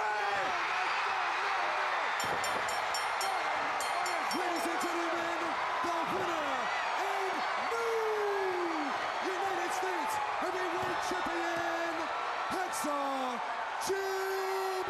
Ladies 4.40 4.66
and 4.68 4.80
gentlemen, 4.82 5.40
the 5.84 5.98
winner 6.14 6.48
and 7.02 7.36
new 7.72 8.12
United 9.28 9.72
States 9.74 10.14
Heavyweight 10.42 11.00
Champion, 11.10 11.96
Hacksaw 12.52 13.40
Jim 13.88 14.86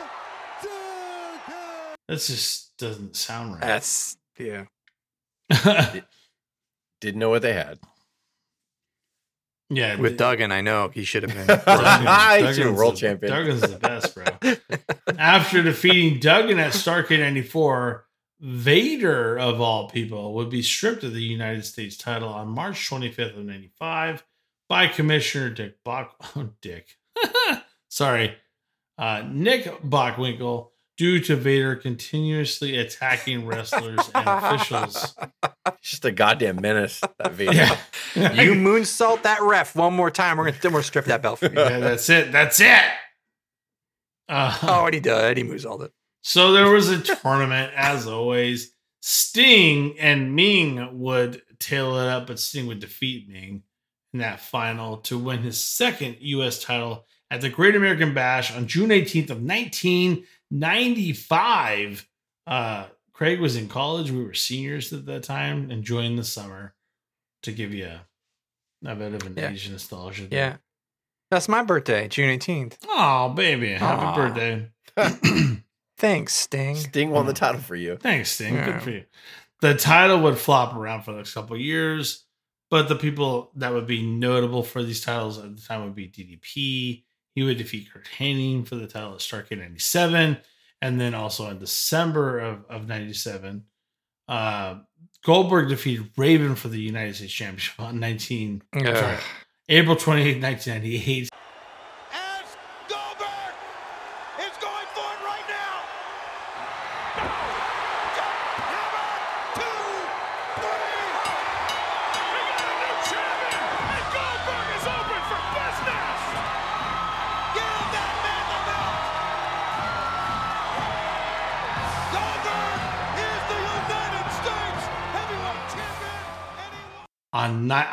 Duggan. 0.61 1.97
That 2.07 2.10
just 2.27 2.77
doesn't 2.77 3.15
sound 3.15 3.53
right. 3.53 3.61
That's 3.61 4.17
yeah. 4.37 4.65
Didn't 7.01 7.19
know 7.19 7.29
what 7.29 7.41
they 7.41 7.53
had. 7.53 7.79
yeah, 9.69 9.95
With 9.95 10.11
th- 10.11 10.17
Duggan, 10.19 10.51
I 10.51 10.61
know 10.61 10.89
he 10.89 11.03
should 11.03 11.23
have 11.23 11.33
been. 11.33 11.47
Duggan- 11.47 12.45
He's 12.47 12.57
a 12.57 12.61
Duggan's 12.63 12.77
world 12.77 12.95
the- 12.95 12.99
champion. 12.99 13.31
Duggan's 13.33 13.61
the 13.61 13.77
best, 13.79 14.15
bro. 14.15 14.25
After 15.17 15.63
defeating 15.63 16.19
Duggan 16.19 16.59
at 16.59 16.73
Starcade 16.73 17.19
94, 17.19 18.05
Vader, 18.39 19.37
of 19.39 19.61
all 19.61 19.89
people, 19.89 20.33
would 20.35 20.49
be 20.49 20.61
stripped 20.61 21.03
of 21.03 21.13
the 21.13 21.21
United 21.23 21.63
States 21.65 21.95
title 21.97 22.29
on 22.29 22.47
March 22.49 22.89
25th 22.89 23.37
of 23.37 23.45
95 23.45 24.23
by 24.67 24.87
Commissioner 24.87 25.49
Dick 25.49 25.77
Bach. 25.83 26.15
Oh, 26.35 26.49
Dick. 26.61 26.97
Sorry. 27.89 28.35
Uh, 28.97 29.23
Nick 29.29 29.65
Bockwinkel 29.83 30.70
due 31.01 31.19
to 31.19 31.35
Vader 31.35 31.75
continuously 31.75 32.77
attacking 32.77 33.43
wrestlers 33.43 34.11
and 34.13 34.27
officials. 34.27 35.15
He's 35.81 35.89
just 35.89 36.05
a 36.05 36.11
goddamn 36.11 36.61
menace. 36.61 37.01
That 37.17 37.31
Vader. 37.31 37.53
Yeah. 37.53 37.75
you 38.33 38.51
moonsault 38.51 39.23
that 39.23 39.41
ref 39.41 39.75
one 39.75 39.95
more 39.95 40.11
time, 40.11 40.37
we're 40.37 40.45
gonna 40.45 40.57
then 40.61 40.73
we're 40.73 40.83
strip 40.83 41.05
that 41.05 41.23
belt 41.23 41.39
from 41.39 41.53
you. 41.53 41.59
Yeah, 41.59 41.79
that's 41.79 42.07
it. 42.11 42.31
That's 42.31 42.59
it. 42.59 42.83
Uh, 44.29 44.55
Oh, 44.61 44.85
and 44.85 44.93
he 44.93 44.99
did. 44.99 45.37
He 45.37 45.43
moonsaulted 45.43 45.85
it. 45.85 45.91
So 46.21 46.51
there 46.51 46.69
was 46.69 46.89
a 46.89 47.01
tournament, 47.01 47.73
as 47.75 48.05
always. 48.05 48.71
Sting 49.01 49.97
and 49.97 50.35
Meng 50.35 50.99
would 50.99 51.41
tail 51.57 51.97
it 51.97 52.09
up, 52.09 52.27
but 52.27 52.37
Sting 52.39 52.67
would 52.67 52.79
defeat 52.79 53.27
Meng 53.27 53.63
in 54.13 54.19
that 54.19 54.39
final 54.39 54.97
to 54.97 55.17
win 55.17 55.39
his 55.39 55.59
second 55.59 56.17
U.S. 56.19 56.63
title 56.63 57.07
at 57.31 57.41
the 57.41 57.49
Great 57.49 57.75
American 57.75 58.13
Bash 58.13 58.55
on 58.55 58.67
June 58.67 58.91
18th 58.91 59.31
of 59.31 59.41
1995. 60.51 62.07
Uh, 62.47 62.85
Craig 63.13 63.39
was 63.39 63.55
in 63.55 63.67
college. 63.67 64.11
We 64.11 64.23
were 64.23 64.33
seniors 64.33 64.91
at 64.93 65.05
that 65.05 65.23
time, 65.23 65.69
enjoying 65.71 66.15
the 66.15 66.23
summer. 66.23 66.73
To 67.43 67.51
give 67.51 67.73
you 67.73 67.85
a, 67.87 68.91
a 68.91 68.93
bit 68.95 69.15
of 69.15 69.23
an 69.25 69.33
Yeah. 69.35 69.49
Asian 69.49 69.71
nostalgia. 69.73 70.27
there. 70.27 70.39
Yeah. 70.39 70.57
That's 71.31 71.49
my 71.49 71.63
birthday, 71.63 72.07
June 72.07 72.29
18th. 72.37 72.77
Oh, 72.87 73.29
baby. 73.29 73.71
Happy 73.73 74.05
Aw. 74.05 74.15
birthday. 74.15 74.69
Thanks, 75.97 76.35
Sting. 76.35 76.75
Sting 76.75 77.09
won 77.09 77.25
the 77.25 77.33
title 77.33 77.59
for 77.61 77.75
you. 77.75 77.95
Thanks, 77.97 78.29
Sting. 78.31 78.53
Yeah. 78.53 78.65
Good 78.73 78.81
for 78.83 78.89
you. 78.91 79.03
The 79.61 79.73
title 79.73 80.21
would 80.21 80.37
flop 80.37 80.75
around 80.75 81.01
for 81.01 81.11
the 81.11 81.17
next 81.17 81.33
couple 81.33 81.55
of 81.55 81.61
years, 81.63 82.25
but 82.69 82.87
the 82.89 82.95
people 82.95 83.51
that 83.55 83.73
would 83.73 83.87
be 83.87 84.03
notable 84.05 84.61
for 84.61 84.83
these 84.83 85.01
titles 85.03 85.39
at 85.39 85.55
the 85.55 85.61
time 85.63 85.83
would 85.83 85.95
be 85.95 86.07
DDP. 86.07 87.03
He 87.33 87.43
would 87.43 87.57
defeat 87.57 87.91
Curt 87.91 88.07
Hennig 88.17 88.67
for 88.67 88.75
the 88.75 88.87
title 88.87 89.13
at 89.13 89.19
Starcade 89.19 89.59
97. 89.59 90.37
And 90.81 90.99
then 90.99 91.13
also 91.13 91.49
in 91.49 91.59
December 91.59 92.39
of, 92.39 92.65
of 92.69 92.87
97, 92.87 93.63
uh, 94.27 94.79
Goldberg 95.23 95.69
defeated 95.69 96.09
Raven 96.17 96.55
for 96.55 96.67
the 96.67 96.81
United 96.81 97.15
States 97.15 97.33
Championship 97.33 97.79
on 97.79 97.99
19, 97.99 98.63
sorry, 98.73 99.17
April 99.69 99.95
28, 99.95 100.41
1998. 100.41 101.29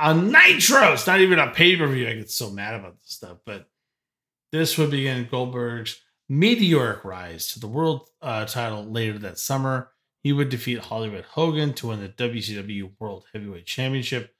On 0.08 0.32
Nitro. 0.32 0.92
It's 0.92 1.06
not 1.06 1.20
even 1.20 1.38
a 1.38 1.50
pay 1.50 1.76
per 1.76 1.86
view. 1.86 2.08
I 2.08 2.14
get 2.14 2.30
so 2.30 2.50
mad 2.50 2.74
about 2.74 2.98
this 2.98 3.12
stuff, 3.12 3.38
but 3.44 3.68
this 4.52 4.78
would 4.78 4.90
begin 4.90 5.28
Goldberg's 5.30 6.00
meteoric 6.28 7.04
rise 7.04 7.52
to 7.52 7.60
the 7.60 7.68
world 7.68 8.08
uh, 8.22 8.44
title 8.46 8.84
later 8.84 9.18
that 9.18 9.38
summer. 9.38 9.90
He 10.22 10.32
would 10.32 10.48
defeat 10.48 10.78
Hollywood 10.78 11.24
Hogan 11.24 11.74
to 11.74 11.88
win 11.88 12.00
the 12.00 12.08
WCW 12.08 12.92
World 12.98 13.24
Heavyweight 13.32 13.66
Championship 13.66 14.34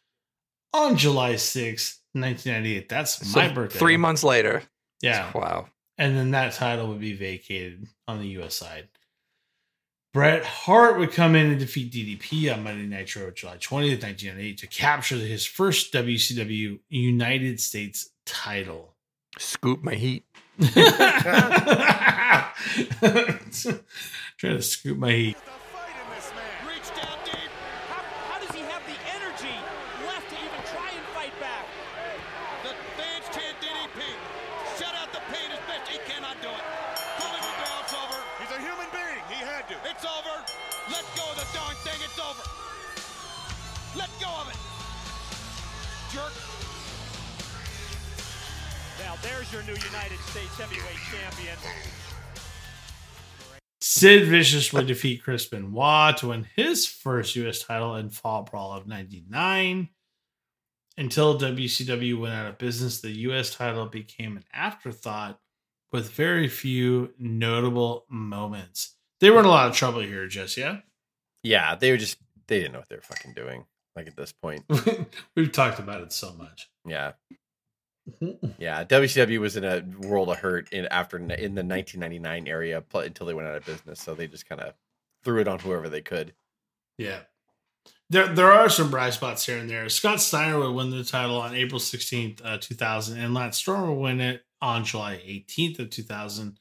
on 0.73 0.97
July 0.97 1.37
sixth, 1.37 2.01
1998. 2.13 2.89
That's 2.89 3.27
So 3.27 3.39
my 3.39 3.49
birthday. 3.49 3.79
Three 3.79 3.97
months 3.97 4.25
later. 4.25 4.63
Yeah. 5.01 5.31
Wow. 5.35 5.69
And 5.97 6.17
then 6.17 6.33
that 6.33 6.55
title 6.55 6.89
would 6.89 7.01
be 7.01 7.15
vacated 7.15 7.87
on 8.07 8.21
the 8.21 8.29
US 8.41 8.55
side. 8.55 8.89
Bret 10.13 10.45
Hart 10.45 10.99
would 10.99 11.13
come 11.13 11.35
in 11.37 11.51
and 11.51 11.59
defeat 11.59 11.93
DDP 11.93 12.53
on 12.53 12.65
Monday 12.65 12.87
Nitro, 12.87 13.31
July 13.31 13.57
20th, 13.59 14.03
1998, 14.03 14.59
to 14.59 14.67
capture 14.67 15.17
his 15.17 15.45
first 15.45 15.93
WCW 15.93 16.79
United 16.89 17.61
States 17.61 18.11
title. 18.25 18.95
Scoop 19.39 19.83
my 19.83 19.95
heat. 19.95 20.25
Trying 24.39 24.57
to 24.57 24.63
scoop 24.63 24.99
my 24.99 25.13
heat. 25.13 25.37
Heavyweight 50.59 50.99
champion. 51.11 51.57
Sid 53.81 54.27
Vicious 54.27 54.73
would 54.73 54.89
defeat 54.89 55.23
Chris 55.23 55.47
Benoit 55.47 56.17
to 56.19 56.29
win 56.29 56.47
his 56.57 56.87
first 56.87 57.37
U.S. 57.37 57.63
title 57.63 57.95
in 57.95 58.11
Fall 58.11 58.43
Brawl 58.43 58.73
of 58.73 58.87
99. 58.87 59.89
Until 60.97 61.39
WCW 61.39 62.21
went 62.21 62.35
out 62.35 62.47
of 62.47 62.59
business, 62.59 63.01
the 63.01 63.11
U.S. 63.11 63.55
title 63.55 63.87
became 63.87 64.37
an 64.37 64.45
afterthought 64.53 65.39
with 65.93 66.11
very 66.11 66.49
few 66.49 67.15
notable 67.19 68.05
moments. 68.09 68.97
They 69.21 69.31
were 69.31 69.39
in 69.39 69.47
a 69.47 69.51
lot 69.51 69.69
of 69.69 69.77
trouble 69.77 70.01
here, 70.01 70.27
Jess, 70.27 70.57
yeah? 70.57 70.79
Yeah, 71.45 71.77
they 71.77 71.93
were 71.93 71.97
just 71.97 72.19
they 72.49 72.59
didn't 72.59 72.73
know 72.73 72.81
what 72.81 72.89
they 72.89 72.97
were 72.97 73.03
fucking 73.03 73.35
doing. 73.35 73.65
Like 73.95 74.09
at 74.09 74.17
this 74.17 74.33
point. 74.33 74.65
We've 75.37 75.53
talked 75.53 75.79
about 75.79 76.03
it 76.03 76.13
so 76.13 76.33
much. 76.33 76.69
Yeah. 76.85 77.13
Yeah, 78.59 78.85
WCW 78.85 79.39
was 79.39 79.57
in 79.57 79.65
a 79.65 79.85
world 80.07 80.29
of 80.29 80.39
hurt 80.39 80.73
in 80.73 80.87
after 80.87 81.17
in 81.17 81.27
the 81.27 81.65
1999 81.65 82.49
area 82.49 82.81
pl- 82.81 83.01
until 83.01 83.27
they 83.27 83.35
went 83.35 83.49
out 83.49 83.57
of 83.57 83.65
business. 83.65 84.01
So 84.01 84.15
they 84.15 84.27
just 84.27 84.49
kind 84.49 84.61
of 84.61 84.75
threw 85.23 85.41
it 85.41 85.49
on 85.49 85.59
whoever 85.59 85.89
they 85.89 86.01
could. 86.01 86.33
Yeah. 86.97 87.21
There, 88.11 88.27
there 88.27 88.53
are 88.53 88.69
some 88.69 88.91
bright 88.91 89.13
spots 89.13 89.45
here 89.45 89.59
and 89.59 89.69
there. 89.69 89.89
Scott 89.89 90.21
Steiner 90.21 90.59
would 90.59 90.73
win 90.73 90.91
the 90.91 91.05
title 91.05 91.41
on 91.41 91.55
April 91.55 91.81
16th, 91.81 92.41
uh, 92.43 92.59
2000, 92.59 93.19
and 93.19 93.35
Lance 93.35 93.59
Storm 93.59 93.89
would 93.89 94.03
win 94.03 94.21
it 94.21 94.43
on 94.63 94.85
July 94.85 95.17
18th 95.17 95.79
of 95.79 95.91
2000. 95.91 96.59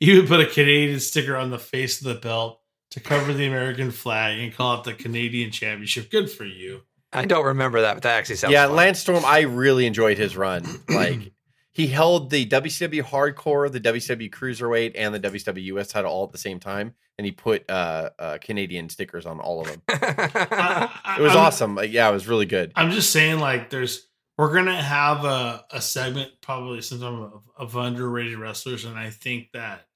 He 0.00 0.16
would 0.18 0.28
put 0.28 0.40
a 0.40 0.46
Canadian 0.46 1.00
sticker 1.00 1.36
on 1.36 1.50
the 1.50 1.58
face 1.58 2.00
of 2.00 2.08
the 2.08 2.20
belt 2.20 2.60
to 2.90 3.00
cover 3.00 3.32
the 3.32 3.46
American 3.46 3.90
flag 3.90 4.38
and 4.38 4.54
call 4.54 4.78
it 4.78 4.84
the 4.84 4.92
Canadian 4.92 5.50
Championship. 5.50 6.10
Good 6.10 6.30
for 6.30 6.44
you. 6.44 6.82
I 7.12 7.24
don't 7.26 7.44
remember 7.46 7.82
that, 7.82 7.94
but 7.94 8.02
that 8.04 8.16
actually 8.18 8.36
sounds 8.36 8.52
yeah, 8.52 8.66
fun. 8.66 8.76
Lance 8.76 8.98
Storm, 9.00 9.24
I 9.24 9.40
really 9.40 9.86
enjoyed 9.86 10.18
his 10.18 10.36
run. 10.36 10.64
Like 10.88 11.32
he 11.74 11.86
held 11.86 12.30
the 12.30 12.46
WCW 12.46 13.02
Hardcore, 13.02 13.70
the 13.72 13.80
WCW 13.80 14.30
Cruiserweight, 14.30 14.92
and 14.94 15.14
the 15.14 15.20
WCW 15.20 15.62
US 15.78 15.88
title 15.88 16.10
all 16.12 16.24
at 16.24 16.32
the 16.32 16.38
same 16.38 16.60
time, 16.60 16.94
and 17.18 17.24
he 17.24 17.32
put 17.32 17.68
uh, 17.70 18.10
uh, 18.18 18.38
Canadian 18.42 18.88
stickers 18.90 19.24
on 19.26 19.40
all 19.40 19.62
of 19.62 19.68
them. 19.68 19.82
I- 19.88 21.16
It 21.18 21.22
was 21.22 21.32
I'm- 21.32 21.40
awesome. 21.46 21.74
Like, 21.74 21.90
yeah, 21.92 22.08
it 22.08 22.12
was 22.12 22.26
really 22.28 22.46
good. 22.46 22.72
I'm 22.76 22.90
just 22.90 23.10
saying, 23.10 23.38
like, 23.40 23.70
there's 23.70 24.06
we're 24.38 24.52
gonna 24.54 24.80
have 24.82 25.24
a, 25.24 25.64
a 25.70 25.80
segment 25.80 26.32
probably 26.40 26.80
sometime 26.82 27.22
of, 27.22 27.42
of 27.56 27.76
underrated 27.76 28.38
wrestlers, 28.38 28.84
and 28.84 28.98
I 28.98 29.10
think 29.10 29.52
that 29.52 29.86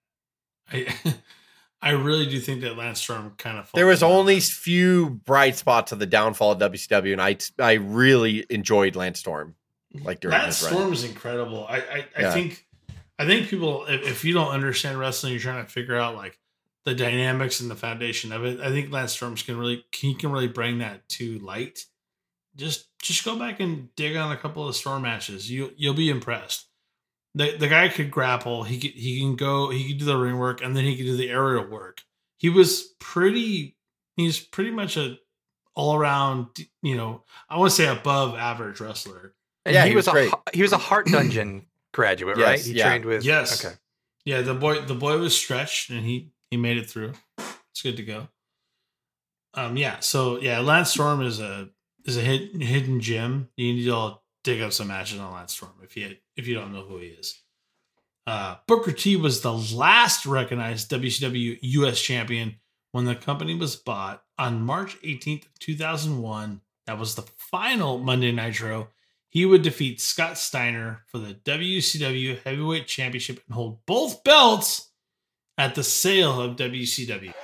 I 0.72 0.86
I 1.86 1.90
really 1.92 2.26
do 2.26 2.40
think 2.40 2.62
that 2.62 2.76
Lance 2.76 3.00
Storm 3.00 3.34
kind 3.38 3.58
of 3.58 3.70
There 3.74 3.86
was 3.86 4.00
down. 4.00 4.10
only 4.10 4.40
few 4.40 5.10
bright 5.10 5.56
spots 5.56 5.92
of 5.92 5.98
the 5.98 6.06
downfall 6.06 6.52
of 6.52 6.58
WCW, 6.58 7.12
and 7.12 7.22
I 7.22 7.36
I 7.58 7.74
really 7.74 8.44
enjoyed 8.50 8.96
Lance 8.96 9.20
Storm. 9.20 9.54
Mm-hmm. 9.94 10.06
Like 10.06 10.20
during 10.20 10.36
Lance. 10.38 10.56
Storm 10.58 10.92
is 10.92 11.04
incredible. 11.04 11.66
I 11.68 11.76
I, 11.76 12.06
I 12.16 12.20
Yeah. 12.22 12.32
think 12.32 12.66
I 13.18 13.24
think 13.26 13.48
people 13.48 13.86
if, 13.86 14.02
if 14.06 14.24
you 14.24 14.34
don't 14.34 14.48
understand 14.50 14.98
wrestling, 14.98 15.32
you're 15.32 15.40
trying 15.40 15.64
to 15.64 15.70
figure 15.70 15.96
out 15.96 16.16
like 16.16 16.38
the 16.84 16.94
dynamics 16.94 17.60
and 17.60 17.70
the 17.70 17.74
foundation 17.76 18.30
of 18.32 18.44
it. 18.44 18.60
I 18.60 18.68
think 18.70 18.92
Lance 18.92 19.12
Storm's 19.12 19.42
can 19.42 19.56
really 19.56 19.84
he 19.92 20.14
can 20.14 20.30
really 20.32 20.48
bring 20.48 20.78
that 20.78 21.08
to 21.10 21.38
light. 21.38 21.84
Just 22.56 22.88
just 23.00 23.24
go 23.24 23.38
back 23.38 23.60
and 23.60 23.94
dig 23.96 24.16
on 24.16 24.32
a 24.32 24.36
couple 24.36 24.66
of 24.68 24.74
Storm 24.74 25.02
matches. 25.02 25.50
You 25.50 25.72
you'll 25.76 25.94
be 25.94 26.10
impressed. 26.10 26.65
The 27.36 27.54
the 27.56 27.68
guy 27.68 27.88
could 27.88 28.10
grapple. 28.10 28.64
He 28.64 28.80
could 28.80 28.92
he 28.92 29.20
can 29.20 29.36
go. 29.36 29.68
He 29.70 29.88
could 29.88 29.98
do 29.98 30.06
the 30.06 30.16
ring 30.16 30.38
work 30.38 30.62
and 30.62 30.74
then 30.74 30.84
he 30.84 30.96
could 30.96 31.04
do 31.04 31.16
the 31.16 31.28
aerial 31.28 31.66
work. 31.66 32.02
He 32.38 32.48
was 32.48 32.94
pretty. 32.98 33.76
He's 34.16 34.40
pretty 34.40 34.70
much 34.70 34.96
a 34.96 35.18
all 35.74 35.94
around. 35.94 36.48
You 36.82 36.96
know, 36.96 37.24
I 37.50 37.58
want 37.58 37.70
to 37.70 37.76
say 37.76 37.86
above 37.86 38.34
average 38.34 38.80
wrestler. 38.80 39.34
And 39.66 39.74
Yeah, 39.74 39.82
he, 39.84 39.90
he 39.90 39.96
was, 39.96 40.06
was 40.06 40.08
a 40.08 40.12
great. 40.12 40.30
Har- 40.30 40.42
he 40.54 40.62
was 40.62 40.72
a 40.72 40.78
Hart 40.78 41.06
Dungeon 41.06 41.66
graduate, 41.92 42.38
right? 42.38 42.58
He 42.58 42.72
yeah. 42.72 42.88
trained 42.88 43.04
with 43.04 43.22
Yes. 43.22 43.62
Okay. 43.64 43.74
Yeah, 44.24 44.40
the 44.40 44.54
boy 44.54 44.80
the 44.80 44.94
boy 44.94 45.18
was 45.18 45.36
stretched 45.36 45.90
and 45.90 46.04
he 46.04 46.32
he 46.50 46.56
made 46.56 46.78
it 46.78 46.88
through. 46.88 47.12
It's 47.38 47.82
good 47.82 47.98
to 47.98 48.02
go. 48.02 48.28
Um 49.52 49.76
yeah, 49.76 50.00
so 50.00 50.40
yeah, 50.40 50.60
Lance 50.60 50.90
Storm 50.90 51.20
is 51.20 51.38
a 51.38 51.68
is 52.06 52.16
a 52.16 52.22
hidden 52.22 52.60
hidden 52.60 53.00
gem. 53.00 53.50
You 53.56 53.74
need 53.74 53.84
to 53.84 53.90
all 53.90 54.24
dig 54.46 54.62
up 54.62 54.72
some 54.72 54.86
matches 54.86 55.18
on 55.18 55.32
Lance 55.32 55.54
Storm 55.54 55.72
if 55.82 55.96
you 55.96 56.16
if 56.36 56.46
you 56.46 56.54
don't 56.54 56.72
know 56.72 56.82
who 56.82 56.98
he 56.98 57.08
is. 57.08 57.42
Uh, 58.26 58.56
Booker 58.66 58.92
T 58.92 59.16
was 59.16 59.40
the 59.40 59.52
last 59.52 60.24
recognized 60.24 60.90
WCW 60.90 61.58
US 61.60 62.00
champion 62.00 62.56
when 62.92 63.04
the 63.04 63.14
company 63.14 63.54
was 63.54 63.76
bought 63.76 64.22
on 64.38 64.62
March 64.62 65.00
18th, 65.02 65.44
2001. 65.58 66.60
That 66.86 66.98
was 66.98 67.14
the 67.14 67.24
final 67.36 67.98
Monday 67.98 68.32
Nitro. 68.32 68.88
He 69.28 69.44
would 69.44 69.62
defeat 69.62 70.00
Scott 70.00 70.38
Steiner 70.38 71.02
for 71.08 71.18
the 71.18 71.34
WCW 71.34 72.42
Heavyweight 72.42 72.86
Championship 72.86 73.42
and 73.46 73.54
hold 73.54 73.84
both 73.84 74.22
belts 74.24 74.90
at 75.58 75.74
the 75.74 75.84
sale 75.84 76.40
of 76.40 76.56
WCW. 76.56 77.34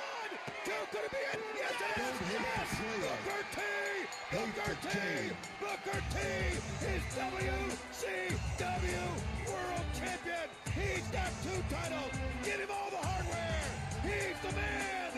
Two 11.43 11.49
titles. 11.69 12.11
Get 12.45 12.59
him 12.59 12.69
all 12.71 12.89
the 12.89 13.05
hardware. 13.05 13.59
He's 14.01 14.39
the 14.39 14.55
man. 14.55 15.11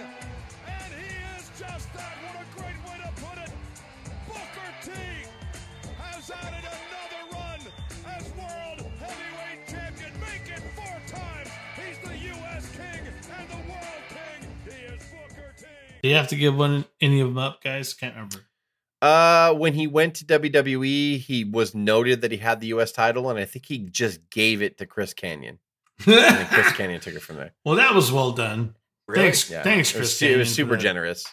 And 0.66 0.94
he 0.94 1.14
is 1.38 1.52
just 1.60 1.94
that. 1.94 2.14
What 2.26 2.42
a 2.42 2.46
great 2.58 2.80
way 2.82 2.98
to 3.06 3.12
put 3.22 3.38
it. 3.46 3.52
Booker 4.28 4.72
T 4.82 4.92
has 6.02 6.32
added 6.32 6.66
another 6.66 7.22
run 7.32 7.60
as 8.10 8.24
World 8.34 8.92
Heavyweight 8.98 9.68
Champion. 9.68 10.14
Make 10.20 10.50
it 10.50 10.64
four 10.74 10.98
times. 11.08 11.50
He's 11.78 12.00
the 12.10 12.18
U.S. 12.18 12.72
King 12.76 13.06
and 13.38 13.50
the 13.50 13.62
World 13.70 14.04
King. 14.10 14.50
He 14.66 14.96
is 14.96 15.04
Booker 15.04 15.54
T. 15.60 15.66
Do 16.02 16.10
you 16.10 16.16
have 16.16 16.30
to 16.30 16.36
give 16.36 16.58
one 16.58 16.86
any 17.00 17.20
of 17.22 17.28
them 17.28 17.38
up, 17.38 17.64
guys? 17.64 17.94
Can't 17.94 18.16
remember. 18.16 18.42
Uh, 19.00 19.54
when 19.54 19.76
he 19.76 19.86
went 19.86 20.16
to 20.16 20.26
WWE, 20.26 21.20
he 21.20 21.44
was 21.44 21.76
noted 21.76 22.22
that 22.22 22.32
he 22.32 22.38
had 22.38 22.62
the 22.62 22.68
U.S. 22.68 22.92
title, 22.92 23.30
and 23.30 23.38
I 23.38 23.46
think 23.46 23.68
he 23.68 23.78
just 23.78 24.28
gave 24.32 24.64
it 24.64 24.80
to 24.80 24.88
Chris 24.88 25.14
Kanyon. 25.14 25.60
And 26.05 26.13
then 26.13 26.47
Chris 26.47 26.67
Kanyon 26.73 26.99
took 27.01 27.13
it 27.15 27.21
from 27.21 27.38
there. 27.38 27.51
well, 27.63 27.75
that 27.75 27.93
was 27.93 28.12
well 28.12 28.31
done. 28.31 28.75
Thanks, 29.13 29.49
Yeah, 29.49 29.62
thanks, 29.62 29.93
it 29.93 29.99
was, 29.99 30.17
Chris. 30.17 30.21
it 30.31 30.38
was 30.38 30.53
super 30.53 30.77
generous. 30.77 31.25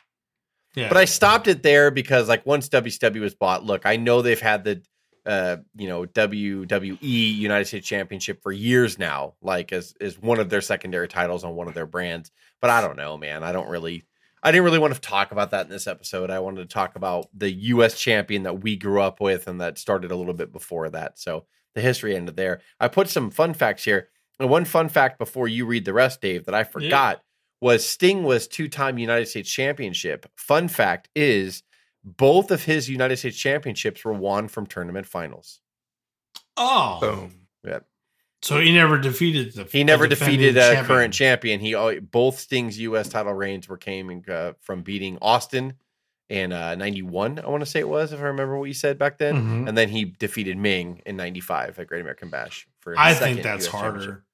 Yeah, 0.74 0.88
But 0.88 0.98
I 0.98 1.04
stopped 1.04 1.48
it 1.48 1.62
there 1.62 1.90
because, 1.90 2.28
like, 2.28 2.46
once 2.46 2.68
WCW 2.68 3.20
was 3.20 3.34
bought, 3.34 3.64
look, 3.64 3.84
I 3.84 3.96
know 3.96 4.22
they've 4.22 4.40
had 4.40 4.64
the, 4.64 4.82
uh, 5.26 5.58
you 5.76 5.88
know, 5.88 6.04
WWE 6.04 6.98
United 7.00 7.66
States 7.66 7.86
Championship 7.86 8.42
for 8.42 8.52
years 8.52 8.98
now, 8.98 9.34
like 9.42 9.72
as 9.72 9.94
as 10.00 10.18
one 10.18 10.40
of 10.40 10.48
their 10.50 10.60
secondary 10.60 11.08
titles 11.08 11.44
on 11.44 11.54
one 11.54 11.68
of 11.68 11.74
their 11.74 11.86
brands. 11.86 12.30
But 12.60 12.70
I 12.70 12.80
don't 12.80 12.96
know, 12.96 13.16
man. 13.16 13.42
I 13.42 13.52
don't 13.52 13.68
really, 13.68 14.04
I 14.42 14.50
didn't 14.50 14.64
really 14.64 14.78
want 14.78 14.94
to 14.94 15.00
talk 15.00 15.30
about 15.30 15.50
that 15.52 15.66
in 15.66 15.70
this 15.70 15.86
episode. 15.86 16.30
I 16.30 16.40
wanted 16.40 16.68
to 16.68 16.74
talk 16.74 16.96
about 16.96 17.26
the 17.34 17.50
U.S. 17.50 17.98
champion 17.98 18.42
that 18.44 18.62
we 18.62 18.76
grew 18.76 19.00
up 19.00 19.20
with 19.20 19.46
and 19.46 19.60
that 19.60 19.78
started 19.78 20.10
a 20.10 20.16
little 20.16 20.34
bit 20.34 20.52
before 20.52 20.90
that. 20.90 21.18
So 21.18 21.44
the 21.74 21.80
history 21.80 22.16
ended 22.16 22.36
there. 22.36 22.60
I 22.80 22.88
put 22.88 23.08
some 23.08 23.30
fun 23.30 23.54
facts 23.54 23.84
here. 23.84 24.08
And 24.40 24.48
one 24.50 24.64
fun 24.64 24.88
fact 24.88 25.18
before 25.18 25.48
you 25.48 25.66
read 25.66 25.84
the 25.84 25.92
rest, 25.92 26.20
Dave, 26.20 26.46
that 26.46 26.54
I 26.54 26.64
forgot 26.64 27.22
was 27.60 27.86
Sting 27.86 28.24
was 28.24 28.48
two-time 28.48 28.98
United 28.98 29.26
States 29.28 29.48
championship. 29.50 30.26
Fun 30.36 30.66
fact 30.68 31.08
is 31.14 31.62
both 32.04 32.50
of 32.50 32.64
his 32.64 32.88
United 32.90 33.18
States 33.18 33.36
championships 33.36 34.04
were 34.04 34.12
won 34.12 34.48
from 34.48 34.66
tournament 34.66 35.06
finals. 35.06 35.60
oh, 36.56 36.98
Boom. 37.00 37.32
so 38.42 38.58
he 38.58 38.72
never 38.72 38.98
defeated 38.98 39.54
the. 39.54 39.64
He 39.70 39.84
never 39.84 40.08
the 40.08 40.16
defeated 40.16 40.56
a 40.56 40.60
champion. 40.60 40.84
current 40.84 41.14
champion. 41.14 41.60
He 41.60 42.00
both 42.00 42.40
Sting's 42.40 42.78
U.S. 42.80 43.08
title 43.08 43.32
reigns 43.32 43.68
were 43.68 43.76
came 43.76 44.10
in, 44.10 44.24
uh, 44.28 44.54
from 44.60 44.82
beating 44.82 45.16
Austin 45.22 45.74
in 46.32 46.50
uh, 46.50 46.74
'91. 46.76 47.40
I 47.40 47.48
want 47.48 47.60
to 47.60 47.66
say 47.66 47.80
it 47.80 47.88
was, 47.88 48.12
if 48.12 48.18
I 48.20 48.22
remember 48.22 48.56
what 48.58 48.64
you 48.64 48.74
said 48.74 48.98
back 48.98 49.18
then. 49.18 49.34
Mhm. 49.36 49.68
And 49.68 49.76
then 49.76 49.90
he 49.90 50.04
defeated 50.06 50.56
Meng 50.56 51.02
in 51.04 51.16
'95 51.16 51.78
at 51.78 51.86
Great 51.86 52.00
American 52.00 52.30
Bash. 52.30 52.66
For 52.80 52.98
I 52.98 53.12
think 53.14 53.42
that's 53.42 53.66
US 53.66 53.72
harder. 53.72 54.24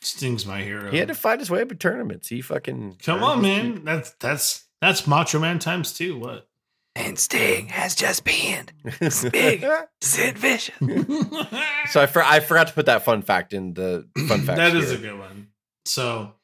Sting's 0.00 0.44
my 0.46 0.60
hero. 0.62 0.90
He 0.90 0.98
had 0.98 1.08
to 1.08 1.14
fight 1.14 1.38
his 1.40 1.50
way 1.50 1.62
up 1.62 1.72
in 1.72 1.78
tournaments. 1.78 2.28
He 2.28 2.40
fucking 2.42 2.98
Come 3.02 3.22
on, 3.24 3.42
his 3.42 3.42
man. 3.42 3.84
That's 3.84 4.10
that's 4.20 4.66
that's 4.80 5.06
Macho 5.06 5.38
Man 5.40 5.58
times 5.58 5.92
two. 5.94 6.18
What? 6.18 6.46
And 6.94 7.18
Sting 7.18 7.68
has 7.68 7.94
just 7.94 8.24
been 8.24 8.66
keep. 9.00 9.32
Big. 9.32 9.64
Sid 10.02 10.36
Vicious. 10.38 10.74
So 11.90 12.02
I, 12.02 12.06
for, 12.06 12.22
I 12.22 12.40
forgot 12.40 12.66
to 12.66 12.74
put 12.74 12.84
that 12.86 13.02
fun 13.02 13.22
fact 13.22 13.54
in 13.54 13.72
the 13.72 14.06
fun 14.28 14.40
fact. 14.46 14.58
that 14.58 14.76
is 14.76 14.90
here. 14.90 14.98
a 14.98 15.00
good 15.00 15.18
one. 15.18 15.48
So, 15.86 16.34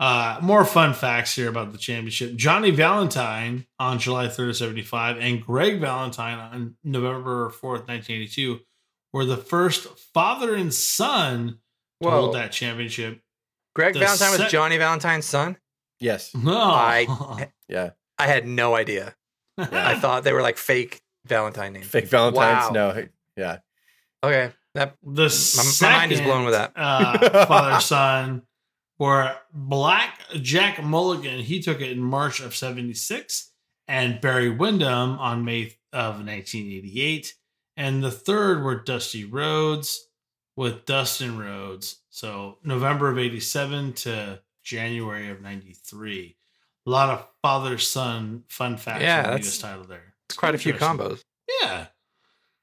uh, 0.00 0.38
more 0.42 0.64
fun 0.64 0.94
facts 0.94 1.34
here 1.36 1.48
about 1.48 1.70
the 1.72 1.78
championship. 1.78 2.34
Johnny 2.34 2.70
Valentine 2.72 3.66
on 3.78 3.98
July 3.98 4.26
3rd, 4.28 4.56
75, 4.56 5.18
and 5.18 5.40
Greg 5.44 5.78
Valentine 5.80 6.38
on 6.38 6.74
November 6.82 7.50
4th, 7.50 7.86
1982, 7.86 8.58
were 9.12 9.24
the 9.26 9.36
first 9.36 9.86
father 10.14 10.54
and 10.56 10.72
son 10.74 11.58
to 12.02 12.08
Whoa. 12.08 12.10
hold 12.10 12.34
that 12.34 12.50
championship. 12.50 13.20
Greg 13.76 13.92
The 13.94 14.00
Valentine 14.00 14.40
was 14.40 14.50
Johnny 14.50 14.78
Valentine's 14.78 15.26
son? 15.26 15.56
Yes. 16.00 16.34
No. 16.34 16.56
I- 16.58 17.50
Yeah. 17.68 17.90
I 18.18 18.26
had 18.26 18.46
no 18.48 18.74
idea. 18.74 19.14
I 19.56 19.94
thought 19.98 20.24
they 20.24 20.32
were 20.32 20.42
like 20.42 20.56
fake 20.56 21.02
Valentine 21.26 21.72
names. 21.74 21.86
Fake 21.86 22.08
Valentine's. 22.08 22.70
Wow. 22.74 22.92
No. 22.94 23.06
Yeah. 23.36 23.58
Okay. 24.24 24.50
That 24.74 24.96
the 25.04 25.28
my, 25.56 25.88
my 25.88 25.98
mind 25.98 26.12
is 26.12 26.20
blown 26.20 26.44
with 26.46 26.54
that. 26.54 26.72
uh, 26.74 27.46
father 27.46 27.80
son 27.82 28.42
were 29.00 29.34
Black 29.52 30.20
Jack 30.42 30.80
Mulligan. 30.84 31.40
He 31.40 31.60
took 31.60 31.80
it 31.80 31.90
in 31.90 31.98
March 32.00 32.38
of 32.40 32.54
76, 32.54 33.50
and 33.88 34.20
Barry 34.20 34.50
Windham 34.50 35.18
on 35.18 35.44
May 35.44 35.74
of 35.92 36.16
1988. 36.24 37.34
And 37.76 38.04
the 38.04 38.10
third 38.12 38.62
were 38.62 38.76
Dusty 38.80 39.24
Rhodes 39.24 40.06
with 40.54 40.84
Dustin 40.84 41.38
Rhodes. 41.38 41.96
So 42.10 42.58
November 42.62 43.08
of 43.10 43.18
87 43.18 43.94
to 43.94 44.40
January 44.62 45.30
of 45.30 45.40
93. 45.40 46.36
A 46.86 46.90
lot 46.90 47.08
of 47.08 47.26
father 47.42 47.78
son 47.78 48.44
fun 48.48 48.76
facts 48.76 49.02
Yeah, 49.02 49.18
on 49.18 49.22
the 49.24 49.30
that's- 49.30 49.46
US 49.46 49.58
title 49.58 49.84
there. 49.84 50.14
It's 50.28 50.36
quite 50.36 50.54
a 50.54 50.58
few 50.58 50.74
combos. 50.74 51.22
Yeah. 51.62 51.86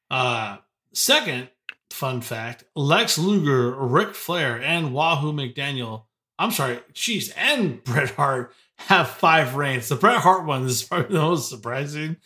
Uh, 0.09 0.57
second 0.93 1.49
fun 1.89 2.21
fact 2.21 2.63
Lex 2.75 3.17
Luger, 3.17 3.71
Ric 3.71 4.13
Flair, 4.15 4.61
and 4.61 4.93
Wahoo 4.93 5.33
McDaniel, 5.33 6.03
I'm 6.39 6.51
sorry, 6.51 6.79
jeez, 6.93 7.31
and 7.35 7.83
Bret 7.85 8.11
Hart 8.11 8.53
have 8.77 9.09
five 9.09 9.55
reigns. 9.55 9.89
The 9.89 9.95
Bret 9.95 10.19
Hart 10.19 10.45
one 10.45 10.65
is 10.65 10.83
probably 10.83 11.07
the 11.15 11.21
most 11.21 11.49
surprising. 11.49 12.17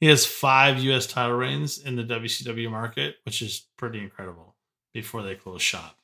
He 0.00 0.06
has 0.06 0.24
five 0.24 0.78
U.S. 0.78 1.06
title 1.06 1.36
reigns 1.36 1.78
in 1.78 1.96
the 1.96 2.04
WCW 2.04 2.70
market, 2.70 3.16
which 3.24 3.42
is 3.42 3.66
pretty 3.76 3.98
incredible 3.98 4.54
before 4.94 5.22
they 5.22 5.34
close 5.34 5.60
shop. 5.60 5.96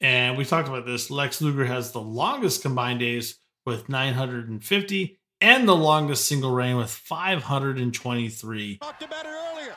And 0.00 0.36
we 0.36 0.44
talked 0.44 0.68
about 0.68 0.86
this. 0.86 1.10
Lex 1.10 1.40
Luger 1.40 1.64
has 1.64 1.92
the 1.92 2.00
longest 2.00 2.62
combined 2.62 3.00
days 3.00 3.38
with 3.66 3.88
950 3.88 5.18
and 5.40 5.68
the 5.68 5.76
longest 5.76 6.26
single 6.26 6.52
reign 6.52 6.76
with 6.76 6.90
523. 6.90 8.78
Talked 8.78 9.02
about 9.02 9.26
it 9.26 9.28
earlier. 9.28 9.74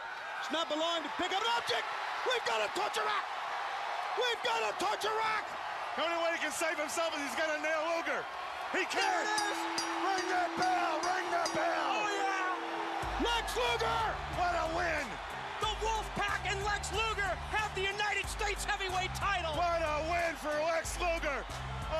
Snap 0.49 0.69
the 0.69 0.75
line 0.75 1.01
to 1.01 1.10
pick 1.17 1.31
up 1.31 1.41
an 1.41 1.49
object. 1.58 1.84
We've 2.25 2.45
got 2.45 2.62
a 2.62 2.65
of 2.65 3.05
rock. 3.05 3.25
We've 4.17 4.43
got 4.43 4.62
a 4.62 5.08
rock. 5.10 5.64
The 5.95 6.03
only 6.03 6.17
way 6.23 6.31
he 6.36 6.39
can 6.43 6.51
save 6.51 6.77
himself 6.77 7.15
is 7.15 7.21
he's 7.23 7.36
got 7.39 7.47
to 7.55 7.60
nail 7.63 7.81
Luger. 7.95 8.21
He 8.75 8.84
can. 8.91 9.23
Ring 10.03 10.27
that 10.29 10.51
bell. 10.60 10.93
Ring 10.99 11.27
that 11.31 11.49
bell. 11.55 11.88
Oh, 11.95 12.08
yeah. 12.12 13.23
Lex 13.23 13.55
Luger. 13.55 14.01
What 14.36 14.53
a 14.60 14.67
win. 14.75 15.05
The 15.62 15.71
Wolfpack 15.86 16.51
and 16.51 16.60
Lex 16.65 16.91
Luger 16.91 17.31
have 17.55 17.73
the 17.75 17.81
United 17.88 18.27
States 18.27 18.65
heavyweight 18.65 19.15
title. 19.15 19.53
What 19.55 19.79
a 19.81 20.03
win 20.12 20.36
for 20.36 20.51
Lex 20.73 20.99
Luger 20.99 21.45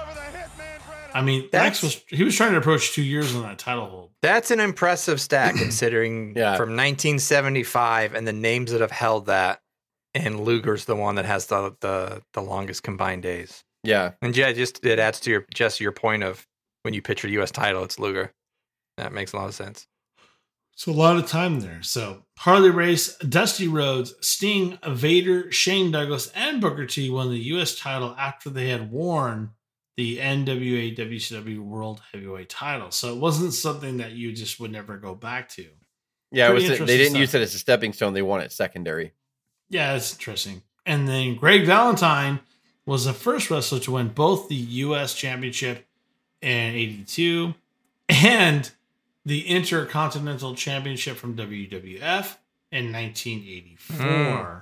over 0.02 0.14
the 0.14 0.38
Hitman 0.38 0.86
Bret 0.86 1.16
I 1.16 1.22
mean, 1.22 1.48
That's- 1.52 1.82
Lex 1.82 1.84
was 1.84 2.04
he 2.10 2.24
was 2.26 2.36
trying 2.36 2.52
to 2.52 2.58
approach 2.58 2.92
two 2.92 3.02
years 3.04 3.34
on 3.34 3.44
that 3.44 3.58
title 3.60 3.86
hold. 3.86 4.10
That's 4.22 4.52
an 4.52 4.60
impressive 4.60 5.22
stat 5.22 5.56
considering 5.58 6.34
Yeah. 6.36 6.58
from 6.58 6.76
1975 6.76 8.14
and 8.14 8.28
the 8.28 8.34
names 8.34 8.72
that 8.74 8.82
have 8.82 8.92
held 8.92 9.28
that. 9.28 9.62
And 10.14 10.42
Luger's 10.42 10.84
the 10.86 10.96
one 10.96 11.16
that 11.16 11.26
has 11.26 11.46
the 11.48 11.76
the, 11.80 12.22
the 12.34 12.42
longest 12.42 12.84
combined 12.84 13.24
days. 13.24 13.64
Yeah. 13.86 14.12
And 14.22 14.36
yeah, 14.36 14.52
just 14.52 14.86
it 14.86 15.00
adds 15.00 15.20
to 15.22 15.32
your 15.32 15.46
just 15.54 15.80
your 15.80 15.92
point 15.92 16.24
of 16.24 16.48
when 16.84 16.94
you 16.94 17.02
picture 17.02 17.28
the 17.28 17.34
U.S. 17.34 17.52
title, 17.52 17.84
it's 17.84 18.00
Luger. 18.00 18.34
That 18.98 19.14
makes 19.14 19.34
a 19.34 19.38
lot 19.38 19.48
of 19.48 19.56
sense. 19.56 19.88
So 20.78 20.92
a 20.92 20.94
lot 20.94 21.16
of 21.16 21.28
time 21.28 21.62
there. 21.62 21.82
So 21.82 22.24
Harley 22.38 22.70
Race, 22.70 23.16
Dusty 23.18 23.68
Rhodes, 23.68 24.14
Sting, 24.20 24.78
Vader, 24.86 25.50
Shane 25.52 25.92
Douglas, 25.92 26.32
and 26.36 26.60
Booker 26.60 26.86
T 26.86 27.10
won 27.10 27.30
the 27.30 27.38
U.S. 27.38 27.76
title 27.76 28.14
after 28.18 28.50
they 28.50 28.70
had 28.70 28.92
worn 28.92 29.52
the 29.96 30.18
NWA 30.18 30.96
WCW 30.98 31.60
World 31.60 32.02
Heavyweight 32.12 32.50
title. 32.50 32.92
So 32.92 33.14
it 33.14 33.20
wasn't 33.20 33.54
something 33.54 33.98
that 33.98 34.12
you 34.12 34.34
just 34.34 34.60
would 34.60 34.72
never 34.72 34.98
go 34.98 35.16
back 35.16 35.48
to. 35.50 35.66
Yeah, 36.32 36.50
it 36.50 36.54
was, 36.54 36.68
they 36.68 36.98
didn't 36.98 37.16
use 37.16 37.34
it 37.34 37.42
as 37.42 37.56
a 37.56 37.60
stepping 37.60 37.94
stone. 37.94 38.14
They 38.14 38.22
won 38.22 38.42
it 38.42 38.52
secondary. 38.52 39.14
Yeah, 39.70 39.94
that's 39.94 40.12
interesting. 40.12 40.64
And 40.86 41.08
then 41.08 41.36
Greg 41.36 41.66
Valentine 41.66 42.42
was 42.86 43.06
the 43.06 43.14
first 43.14 43.50
wrestler 43.50 43.80
to 43.80 43.92
win 43.92 44.10
both 44.10 44.48
the 44.50 44.56
U.S. 44.56 45.14
Championship 45.14 45.86
in 46.42 46.76
'82 46.76 47.54
and 48.10 48.70
the 49.26 49.48
Intercontinental 49.48 50.54
Championship 50.56 51.18
from 51.18 51.36
WWF 51.36 52.36
in 52.72 52.92
1984. 52.94 53.98
Hmm. 53.98 54.60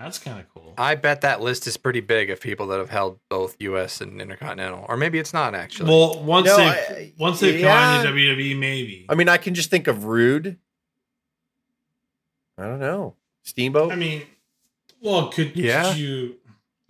That's 0.00 0.18
kind 0.18 0.40
of 0.40 0.46
cool. 0.54 0.72
I 0.78 0.94
bet 0.94 1.20
that 1.20 1.40
list 1.42 1.66
is 1.66 1.76
pretty 1.76 2.00
big 2.00 2.30
of 2.30 2.40
people 2.40 2.66
that 2.68 2.78
have 2.78 2.88
held 2.90 3.18
both 3.28 3.56
U.S. 3.60 4.00
and 4.00 4.20
Intercontinental, 4.22 4.86
or 4.88 4.96
maybe 4.96 5.18
it's 5.18 5.34
not 5.34 5.54
actually. 5.54 5.90
Well, 5.90 6.22
once 6.22 6.46
No, 6.46 6.56
they 6.56 6.64
I- 6.68 7.12
once 7.18 7.40
they 7.40 7.58
yeah. 7.60 8.00
combine 8.02 8.14
the 8.14 8.22
WWE, 8.22 8.58
maybe. 8.58 9.06
I 9.08 9.14
mean, 9.14 9.28
I 9.28 9.36
can 9.36 9.54
just 9.54 9.68
think 9.70 9.88
of 9.88 10.04
Rude. 10.04 10.58
I 12.56 12.64
don't 12.64 12.80
know. 12.80 13.14
Steamboat. 13.42 13.92
I 13.92 13.96
mean, 13.96 14.22
well, 15.00 15.28
could, 15.30 15.56
Yeah. 15.56 15.88
could 15.90 15.98
you? 15.98 16.36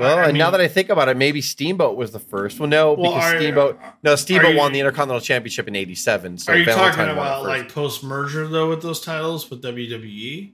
Well, 0.03 0.19
I 0.19 0.29
and 0.29 0.39
now 0.39 0.51
that 0.51 0.61
I 0.61 0.69
think 0.69 0.89
about 0.91 1.09
it, 1.09 1.17
maybe 1.17 1.41
Steamboat 1.41 1.97
was 1.97 2.13
the 2.13 2.19
first. 2.19 2.61
Well, 2.61 2.69
no, 2.69 2.93
Well, 2.95 3.13
because 3.15 3.33
are- 3.33 3.37
Steamboat. 3.39 3.79
No, 4.03 4.15
Steamboat 4.17 4.53
you- 4.53 4.59
won 4.59 4.73
the 4.73 4.81
Intercontinental 4.81 5.21
Championship 5.21 5.69
in 5.69 5.77
'87. 5.77 6.39
So 6.39 6.53
are 6.53 6.57
you 6.57 6.65
Valentine 6.65 6.95
talking 6.97 7.13
about 7.13 7.45
like 7.45 7.73
post 7.73 8.03
merger 8.05 8.47
though 8.47 8.69
with 8.69 8.83
those 8.83 9.01
titles 9.01 9.49
with 9.51 9.63
WWE? 9.63 10.53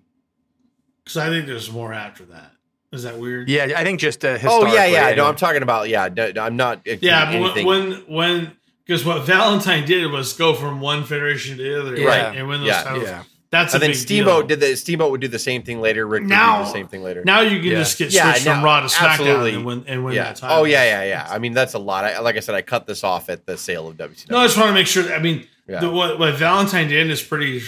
Because 1.05 1.17
I 1.17 1.29
think 1.29 1.47
there's 1.47 1.71
more 1.73 1.93
after 1.93 2.25
that. 2.27 2.53
Is 2.93 3.03
that 3.03 3.19
weird? 3.19 3.49
yeah, 3.51 3.73
I 3.77 3.85
think 3.85 4.01
just 4.01 4.25
uh, 4.25 4.39
Oh 4.45 4.67
yeah, 4.73 4.87
yeah. 4.87 5.01
No, 5.01 5.07
anyway. 5.09 5.27
I'm 5.29 5.37
talking 5.37 5.63
about 5.63 5.89
yeah. 5.89 6.09
No, 6.15 6.31
no, 6.33 6.43
I'm 6.43 6.57
not. 6.57 6.81
Yeah, 6.87 7.31
but 7.33 7.55
when 7.55 7.67
when 7.67 7.93
when 8.09 8.53
because 8.87 9.05
what 9.05 9.25
Valentine 9.25 9.85
did 9.85 10.11
was 10.11 10.33
go 10.33 10.55
from 10.55 10.81
one 10.81 11.05
federation 11.05 11.59
to 11.59 11.63
the 11.63 11.81
other, 11.81 11.97
Yeah. 12.01 12.07
right? 12.07 12.37
And 12.39 12.49
win 12.49 12.61
those 12.61 12.69
Yeah. 12.69 12.83
titles. 12.83 13.05
Yeah. 13.05 13.23
That's 13.51 13.73
a 13.73 13.77
and 13.77 13.83
then 13.83 13.95
Steamboat 13.95 14.47
deal. 14.47 14.59
did 14.59 14.61
the 14.61 14.77
Steamboat 14.77 15.11
would 15.11 15.23
do 15.23 15.29
the 15.29 15.39
same 15.39 15.63
thing 15.63 15.81
later. 15.81 16.07
Rick 16.07 16.23
would 16.23 16.29
Now- 16.29 16.59
do 16.59 16.65
the 16.67 16.73
same 16.73 16.87
thing 16.89 17.03
later. 17.03 17.23
Now 17.25 17.41
you 17.41 17.59
can 17.61 17.69
Yeah. 17.71 17.79
just 17.79 17.97
get 17.99 18.13
Yeah, 18.13 18.33
switched 18.33 18.45
from 18.47 18.63
Raw 18.63 18.81
to 18.81 18.87
SmackDown 18.89 19.09
absolutely. 19.11 19.55
and 19.55 19.65
win 19.65 19.85
and 19.87 20.05
win 20.05 20.15
yeah. 20.15 20.25
that 20.25 20.37
title. 20.37 20.59
Oh 20.59 20.65
yeah, 20.65 20.85
yeah, 20.85 21.05
yeah. 21.05 21.27
I 21.31 21.39
mean, 21.39 21.55
that's 21.55 21.73
a 21.75 21.79
lot. 21.79 22.05
I, 22.05 22.19
like 22.19 22.37
I 22.37 22.41
said, 22.41 22.55
I 22.55 22.61
cut 22.63 22.87
this 22.87 23.03
off 23.05 23.31
at 23.31 23.47
the 23.47 23.57
sale 23.57 23.89
of 23.89 23.97
WCW. 23.97 24.31
No, 24.31 24.39
I 24.39 24.45
just 24.47 24.59
want 24.59 24.69
to 24.69 24.75
make 24.75 24.87
sure. 24.87 25.05
That, 25.05 25.19
I 25.19 25.23
mean, 25.23 25.47
Yeah. 25.67 25.81
the, 25.81 25.91
what 25.91 26.19
what 26.19 26.35
Valentine 26.35 26.89
did 26.89 27.09
is 27.11 27.23
pretty 27.23 27.63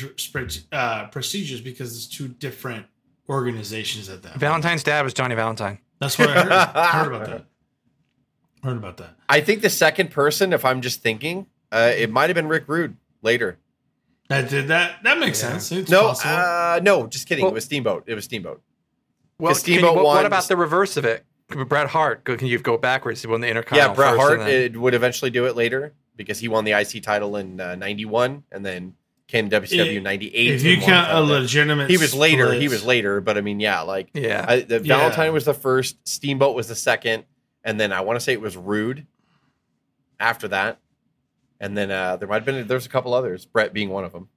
uh, 0.72 1.06
prestigious 1.06 1.60
because 1.60 1.96
it's 1.96 2.06
two 2.06 2.28
different 2.28 2.84
organizations 3.30 4.08
at 4.10 4.22
that. 4.22 4.32
point. 4.32 4.40
Valentine's 4.40 4.82
dad 4.82 5.02
was 5.02 5.14
Johnny 5.14 5.34
Valentine. 5.34 5.78
That's 5.98 6.18
what 6.18 6.28
I 6.28 6.32
heard. 6.42 6.52
heard 6.76 7.06
about 7.14 7.26
that. 7.26 7.44
Heard 8.62 8.76
about 8.76 8.96
that. 8.98 9.16
I 9.28 9.40
think 9.40 9.62
the 9.62 9.70
second 9.70 10.10
person, 10.10 10.52
if 10.52 10.64
I'm 10.64 10.82
just 10.82 11.00
thinking, 11.00 11.46
uh, 11.72 11.92
it 11.96 12.10
might 12.10 12.28
have 12.28 12.34
been 12.34 12.48
Rick 12.48 12.64
Rude 12.66 12.96
later. 13.22 13.56
That 14.30 14.48
did 14.48 14.68
that. 14.68 15.02
That 15.02 15.18
makes 15.18 15.38
sense. 15.38 15.70
It's 15.72 15.90
no, 15.90 16.14
uh, 16.24 16.78
no, 16.82 17.08
just 17.08 17.26
kidding. 17.28 17.42
Well- 17.44 17.50
it 17.50 17.54
was 17.54 17.64
Steamboat. 17.64 18.04
It 18.06 18.14
was 18.14 18.24
Steamboat. 18.24 18.62
Well, 19.38 19.50
Because 19.50 19.62
can 19.64 19.72
you- 19.74 19.78
Steamboat 19.80 19.96
what, 19.96 20.04
what 20.04 20.24
about 20.26 20.44
the 20.48 20.56
reverse 20.56 20.96
of 20.96 21.04
it? 21.04 21.24
Bret 21.48 21.88
Hart. 21.88 22.24
Can 22.24 22.46
you 22.46 22.60
go 22.60 22.78
backwards? 22.78 23.22
He 23.22 23.26
won 23.26 23.40
the 23.40 23.48
Intercontinental. 23.48 23.92
Yeah, 23.92 24.10
Bret 24.10 24.16
Hart 24.16 24.38
then- 24.38 24.48
it 24.48 24.76
would 24.76 24.94
eventually 24.94 25.32
do 25.32 25.46
it 25.46 25.56
later 25.56 25.94
because 26.14 26.38
he 26.38 26.46
won 26.46 26.64
the 26.64 26.72
IC 26.72 27.02
title 27.02 27.34
in 27.36 27.60
uh, 27.60 27.74
'91 27.74 28.44
and 28.52 28.64
then 28.64 28.94
came 29.26 29.50
to 29.50 29.60
WCW 29.60 29.96
in 29.96 30.02
'98. 30.04 30.32
if 30.54 30.62
you 30.62 30.76
count 30.80 31.10
a 31.10 31.20
legitimate, 31.20 31.90
he 31.90 31.96
was 31.98 32.14
later. 32.14 32.52
He 32.52 32.68
was 32.68 32.84
later, 32.84 33.20
but 33.20 33.36
I 33.36 33.40
mean, 33.40 33.58
yeah, 33.58 33.80
like 33.80 34.10
yeah. 34.14 34.44
I, 34.46 34.60
the 34.60 34.76
Yeah. 34.84 34.96
Valentine 34.98 35.32
was 35.32 35.44
the 35.44 35.54
first, 35.54 35.96
Steamboat 36.06 36.54
was 36.54 36.68
the 36.68 36.76
second, 36.76 37.24
and 37.64 37.80
then 37.80 37.92
I 37.92 38.02
want 38.02 38.16
to 38.16 38.20
say 38.20 38.32
it 38.32 38.40
was 38.40 38.56
Rude 38.56 39.06
after 40.20 40.46
that, 40.48 40.78
and 41.60 41.76
then 41.76 41.90
uh, 41.90 42.16
there 42.16 42.28
might 42.28 42.36
have 42.36 42.44
been 42.44 42.66
there's 42.66 42.86
a 42.86 42.90
couple 42.90 43.14
others, 43.14 43.44
Bret 43.44 43.72
being 43.72 43.90
one 43.90 44.04
of 44.04 44.12
them. 44.12 44.28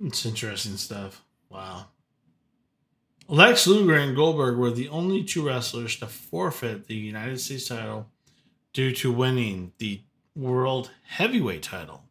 It's 0.00 0.26
interesting 0.26 0.76
stuff. 0.76 1.22
Wow. 1.48 1.86
Lex 3.28 3.66
Luger 3.66 3.94
and 3.94 4.16
Goldberg 4.16 4.58
were 4.58 4.70
the 4.70 4.88
only 4.88 5.22
two 5.22 5.46
wrestlers 5.46 5.96
to 5.96 6.06
forfeit 6.06 6.88
the 6.88 6.96
United 6.96 7.40
States 7.40 7.68
title 7.68 8.08
due 8.72 8.92
to 8.96 9.12
winning 9.12 9.72
the 9.78 10.00
World 10.34 10.90
Heavyweight 11.04 11.62
title. 11.62 12.04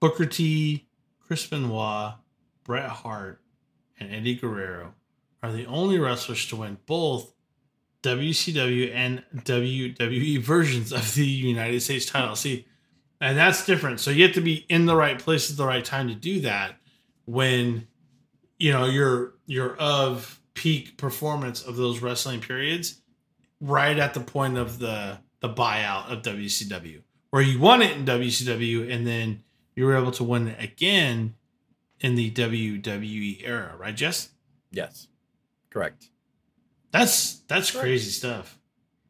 Booker 0.00 0.26
T, 0.26 0.88
Chris 1.20 1.46
Benoit, 1.46 2.14
Bret 2.64 2.88
Hart, 2.88 3.40
and 4.00 4.12
Eddie 4.12 4.34
Guerrero 4.34 4.94
are 5.42 5.52
the 5.52 5.66
only 5.66 5.98
wrestlers 5.98 6.46
to 6.48 6.56
win 6.56 6.78
both 6.86 7.32
WCW 8.02 8.94
and 8.94 9.22
WWE 9.34 10.40
versions 10.40 10.92
of 10.92 11.14
the 11.14 11.26
United 11.26 11.80
States 11.80 12.06
title. 12.06 12.36
See, 12.36 12.66
and 13.20 13.38
that's 13.38 13.64
different. 13.64 14.00
So 14.00 14.10
you 14.10 14.24
have 14.24 14.34
to 14.34 14.40
be 14.40 14.66
in 14.68 14.86
the 14.86 14.96
right 14.96 15.18
place 15.18 15.50
at 15.50 15.56
the 15.56 15.66
right 15.66 15.84
time 15.84 16.08
to 16.08 16.14
do 16.14 16.40
that 16.40 16.76
when 17.24 17.86
you 18.58 18.72
know 18.72 18.86
you're 18.86 19.34
you're 19.46 19.76
of 19.76 20.40
peak 20.54 20.96
performance 20.96 21.62
of 21.62 21.76
those 21.76 22.00
wrestling 22.00 22.40
periods 22.40 23.00
right 23.60 23.98
at 23.98 24.14
the 24.14 24.20
point 24.20 24.58
of 24.58 24.78
the 24.78 25.18
the 25.40 25.48
buyout 25.48 26.10
of 26.10 26.22
WCW 26.22 27.00
where 27.32 27.42
you 27.42 27.58
won 27.58 27.80
it 27.80 27.96
in 27.96 28.04
WCW 28.04 28.92
and 28.92 29.06
then 29.06 29.42
you 29.74 29.86
were 29.86 29.96
able 29.96 30.12
to 30.12 30.22
win 30.22 30.48
it 30.48 30.62
again 30.62 31.34
in 32.00 32.14
the 32.14 32.30
WWE 32.30 33.42
era, 33.42 33.74
right 33.78 33.96
Jess? 33.96 34.28
Yes, 34.70 35.08
correct. 35.70 36.08
That's 36.92 37.40
that's 37.48 37.70
crazy 37.70 38.10
stuff. 38.10 38.58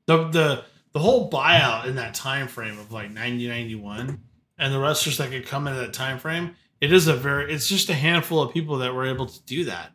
The 0.07 0.29
the 0.29 0.65
the 0.93 0.99
whole 1.01 1.31
buyout 1.31 1.87
in 1.87 1.97
that 1.97 2.15
time 2.15 2.49
frame 2.49 2.79
of 2.79 2.93
like 2.93 3.11
90 3.11 3.49
91 3.49 4.21
and 4.59 4.73
the 4.73 4.79
wrestlers 4.79 5.19
that 5.19 5.31
could 5.31 5.47
come 5.47 5.67
in 5.67 5.75
that 5.75 5.93
time 5.93 6.19
frame, 6.19 6.55
it 6.81 6.93
is 6.93 7.09
a 7.09 7.15
very 7.15 7.53
it's 7.53 7.69
just 7.69 7.91
a 7.91 7.95
handful 7.95 8.41
of 8.41 8.53
people 8.53 8.79
that 8.79 8.95
were 8.95 9.07
able 9.07 9.27
to 9.27 9.43
do 9.43 9.65
that. 9.65 9.93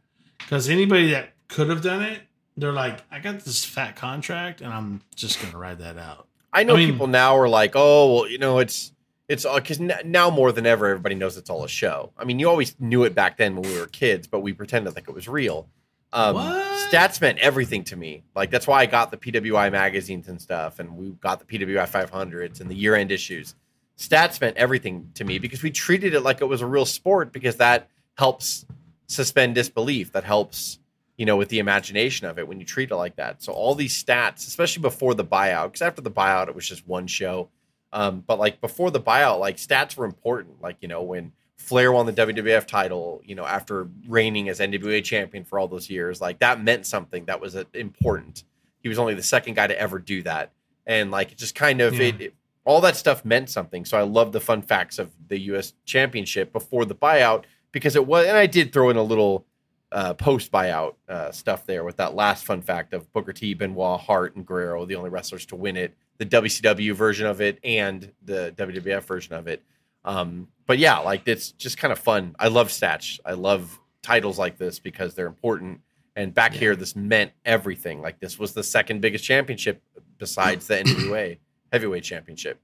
Cuz 0.49 0.69
anybody 0.69 1.11
that 1.11 1.33
could 1.47 1.69
have 1.69 1.81
done 1.81 2.03
it, 2.03 2.21
they're 2.57 2.73
like, 2.73 2.99
I 3.11 3.19
got 3.19 3.39
this 3.41 3.63
fat 3.63 3.95
contract 3.95 4.61
and 4.61 4.73
I'm 4.73 5.01
just 5.15 5.39
going 5.39 5.51
to 5.51 5.57
ride 5.57 5.79
that 5.79 5.97
out. 5.97 6.27
I 6.51 6.63
know 6.63 6.73
I 6.73 6.77
mean- 6.77 6.91
people 6.91 7.07
now 7.07 7.37
are 7.37 7.47
like, 7.47 7.73
oh, 7.75 8.13
well, 8.13 8.29
you 8.29 8.37
know, 8.37 8.59
it's 8.59 8.91
it's 9.29 9.45
uh, 9.45 9.55
because 9.55 9.79
now 9.79 10.29
more 10.29 10.51
than 10.51 10.65
ever, 10.65 10.87
everybody 10.87 11.15
knows 11.15 11.37
it's 11.37 11.49
all 11.49 11.63
a 11.63 11.69
show. 11.69 12.13
I 12.17 12.23
mean, 12.23 12.39
you 12.39 12.49
always 12.49 12.75
knew 12.79 13.03
it 13.03 13.13
back 13.13 13.37
then 13.37 13.55
when 13.55 13.69
we 13.69 13.77
were 13.77 13.87
kids, 13.87 14.25
but 14.25 14.39
we 14.39 14.53
pretended 14.53 14.95
like 14.95 15.07
it 15.09 15.13
was 15.13 15.27
real. 15.27 15.67
Um, 16.13 16.35
What? 16.35 16.63
Stats 16.91 17.19
meant 17.19 17.39
everything 17.39 17.83
to 17.85 17.95
me. 17.95 18.23
Like 18.35 18.49
that's 18.49 18.65
why 18.67 18.81
I 18.81 18.85
got 18.85 19.11
the 19.11 19.17
PWI 19.17 19.71
magazines 19.71 20.27
and 20.29 20.41
stuff, 20.41 20.79
and 20.79 20.95
we 20.95 21.09
got 21.11 21.39
the 21.39 21.45
PWI 21.45 21.87
500s 21.87 22.61
and 22.61 22.69
the 22.69 22.75
year-end 22.75 23.11
issues. 23.11 23.55
Stats 23.97 24.39
meant 24.39 24.55
everything 24.57 25.09
to 25.15 25.23
me 25.23 25.39
because 25.39 25.63
we 25.63 25.71
treated 25.71 26.13
it 26.13 26.21
like 26.21 26.39
it 26.41 26.45
was 26.45 26.61
a 26.61 26.67
real 26.67 26.85
sport 26.85 27.33
because 27.33 27.57
that 27.57 27.89
helps 28.17 28.65
suspend 29.07 29.55
disbelief. 29.55 30.11
That 30.11 30.23
helps, 30.23 30.79
you 31.17 31.25
know, 31.25 31.35
with 31.35 31.49
the 31.49 31.59
imagination 31.59 32.27
of 32.27 32.37
it 32.39 32.47
when 32.47 32.59
you 32.59 32.65
treat 32.65 32.91
it 32.91 32.95
like 32.95 33.15
that. 33.17 33.41
So 33.43 33.51
all 33.51 33.75
these 33.75 34.01
stats, 34.01 34.47
especially 34.47 34.81
before 34.83 35.13
the 35.13 35.25
buyout, 35.25 35.65
because 35.67 35.81
after 35.81 36.01
the 36.01 36.11
buyout 36.11 36.47
it 36.47 36.55
was 36.55 36.67
just 36.67 36.87
one 36.87 37.07
show. 37.07 37.49
Um, 37.91 38.23
but 38.25 38.37
like 38.37 38.61
before 38.61 38.91
the 38.91 39.01
buyout, 39.01 39.39
like 39.39 39.57
stats 39.57 39.97
were 39.97 40.05
important. 40.05 40.61
Like 40.61 40.77
you 40.81 40.87
know 40.87 41.01
when 41.01 41.31
Flair 41.67 41.91
won 41.91 42.05
the 42.05 42.13
WWF 42.13 42.65
title, 42.65 43.21
you 43.25 43.35
know 43.35 43.45
after 43.45 43.87
reigning 44.07 44.47
as 44.49 44.59
NWA 44.59 45.03
champion 45.03 45.43
for 45.43 45.59
all 45.59 45.67
those 45.67 45.89
years, 45.89 46.21
like 46.21 46.39
that 46.39 46.63
meant 46.63 46.85
something. 46.85 47.25
That 47.25 47.41
was 47.41 47.55
uh, 47.55 47.65
important. 47.73 48.43
He 48.81 48.89
was 48.89 48.97
only 48.97 49.13
the 49.15 49.23
second 49.23 49.55
guy 49.55 49.67
to 49.67 49.79
ever 49.79 49.99
do 49.99 50.23
that, 50.23 50.51
and 50.85 51.11
like 51.11 51.31
it 51.33 51.37
just 51.37 51.55
kind 51.55 51.81
of 51.81 51.93
Yeah. 51.95 52.07
it, 52.07 52.21
it- 52.21 52.33
all 52.63 52.81
that 52.81 52.97
stuff 52.97 53.23
meant 53.23 53.49
something. 53.49 53.85
So 53.85 53.97
I 53.97 54.01
love 54.01 54.33
the 54.33 54.41
fun 54.41 54.61
facts 54.61 54.99
of 54.99 55.09
the 55.29 55.39
U.S. 55.51 55.71
Championship 55.85 56.51
before 56.51 56.83
the 56.83 56.95
buyout 56.95 57.45
because 57.71 57.95
it 57.95 58.05
was, 58.05 58.25
and 58.27 58.35
I 58.35 58.45
did 58.45 58.73
throw 58.73 58.89
in 58.89 58.97
a 58.97 59.03
little 59.03 59.45
uh, 59.93 60.13
post 60.15 60.51
buyout 60.51 60.95
uh, 61.07 61.31
stuff 61.31 61.65
there 61.65 61.85
with 61.85 61.95
that 61.95 62.13
last 62.13 62.43
fun 62.43 62.61
fact 62.61 62.93
of 62.93 63.09
Booker 63.13 63.31
T, 63.31 63.53
Benoit, 63.53 64.01
Hart, 64.01 64.35
and 64.35 64.45
Guerrero, 64.45 64.85
the 64.85 64.95
only 64.97 65.09
wrestlers 65.09 65.45
to 65.45 65.55
win 65.55 65.77
it, 65.77 65.93
the 66.17 66.25
WCW 66.25 66.93
version 66.93 67.25
of 67.25 67.39
it 67.39 67.57
and 67.63 68.11
the 68.25 68.53
WWF 68.57 69.03
version 69.03 69.33
of 69.35 69.47
it. 69.47 69.63
Um, 70.07 70.47
but 70.65 70.79
yeah, 70.79 70.99
like 70.99 71.27
it's 71.27 71.51
just 71.51 71.77
kind 71.77 71.91
of 71.91 71.99
fun. 71.99 72.35
I 72.39 72.47
love 72.47 72.69
stats. 72.69 73.19
I 73.25 73.33
love 73.33 73.77
titles 74.01 74.39
like 74.39 74.57
this 74.57 74.79
because 74.79 75.13
they're 75.13 75.27
important. 75.27 75.81
And 76.15 76.33
back 76.33 76.53
here, 76.53 76.75
this 76.75 76.95
meant 76.95 77.33
everything. 77.45 78.01
Like 78.01 78.19
this 78.19 78.39
was 78.39 78.53
the 78.53 78.63
second 78.63 79.01
biggest 79.01 79.23
championship 79.23 79.83
besides 80.17 80.65
the 80.67 80.75
NWA 80.77 81.37
heavyweight 81.71 82.03
championship. 82.03 82.59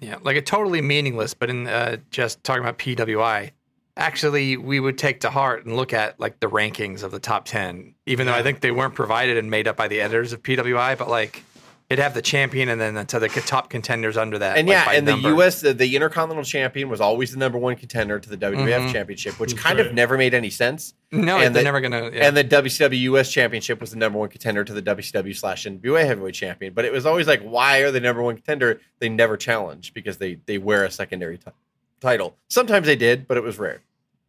Yeah, 0.00 0.18
like 0.22 0.36
a 0.36 0.42
totally 0.42 0.80
meaningless, 0.80 1.34
but 1.34 1.50
in 1.50 1.66
uh, 1.66 1.96
just 2.10 2.44
talking 2.44 2.62
about 2.62 2.78
PWI, 2.78 3.50
actually, 3.96 4.56
we 4.56 4.78
would 4.78 4.96
take 4.96 5.20
to 5.20 5.30
heart 5.30 5.66
and 5.66 5.76
look 5.76 5.92
at 5.92 6.20
like 6.20 6.38
the 6.38 6.46
rankings 6.46 7.02
of 7.02 7.10
the 7.10 7.18
top 7.18 7.46
10, 7.46 7.94
even 8.06 8.26
though 8.26 8.32
I 8.32 8.44
think 8.44 8.60
they 8.60 8.70
weren't 8.70 8.94
provided 8.94 9.36
and 9.36 9.50
made 9.50 9.66
up 9.66 9.76
by 9.76 9.88
the 9.88 10.00
editors 10.00 10.32
of 10.32 10.42
PWI, 10.44 10.96
but 10.96 11.08
like 11.08 11.42
it'd 11.90 12.02
have 12.02 12.12
the 12.12 12.20
champion 12.20 12.68
and 12.68 12.78
then 12.80 12.94
the, 12.94 13.04
to 13.06 13.18
the 13.18 13.28
top 13.28 13.70
contenders 13.70 14.16
under 14.18 14.38
that. 14.38 14.58
And 14.58 14.68
like, 14.68 14.74
yeah, 14.86 14.92
and 14.92 15.06
number. 15.06 15.28
the 15.30 15.34
U.S. 15.36 15.62
The, 15.62 15.72
the 15.72 15.96
Intercontinental 15.96 16.44
Champion 16.44 16.88
was 16.90 17.00
always 17.00 17.32
the 17.32 17.38
number 17.38 17.56
one 17.56 17.76
contender 17.76 18.18
to 18.20 18.28
the 18.28 18.36
WWF 18.36 18.88
Mhm. 18.88 18.92
Championship, 18.92 19.40
which 19.40 19.52
That's 19.52 19.62
kind 19.62 19.80
of 19.80 19.94
never 19.94 20.18
made 20.18 20.34
any 20.34 20.50
sense. 20.50 20.92
No, 21.10 21.38
and 21.38 21.54
they're 21.54 21.62
the- 21.62 21.64
never 21.64 21.80
going 21.80 21.92
to. 21.92 22.14
Yeah. 22.16 22.26
And 22.26 22.36
the 22.36 22.44
WCW 22.44 22.98
US 23.14 23.32
Championship 23.32 23.80
was 23.80 23.90
the 23.90 23.96
number 23.96 24.18
one 24.18 24.28
contender 24.28 24.64
to 24.64 24.72
the 24.74 24.82
WCW 24.82 25.34
slash 25.34 25.64
NWA 25.64 26.04
Heavyweight 26.04 26.34
Champion. 26.34 26.74
But 26.74 26.84
it 26.84 26.92
was 26.92 27.06
always 27.06 27.26
like, 27.26 27.40
why 27.42 27.78
are 27.78 27.90
they 27.90 28.00
number 28.00 28.22
one 28.22 28.34
contender? 28.36 28.80
They 28.98 29.08
never 29.08 29.36
challenge 29.38 29.94
because 29.94 30.18
they 30.18 30.38
they 30.44 30.58
wear 30.58 30.84
a 30.84 30.90
secondary 30.90 31.38
ti- 31.38 31.52
title. 32.00 32.36
Sometimes 32.48 32.86
they 32.86 32.96
did, 32.96 33.26
but 33.26 33.36
it 33.38 33.42
was 33.42 33.58
rare. 33.58 33.80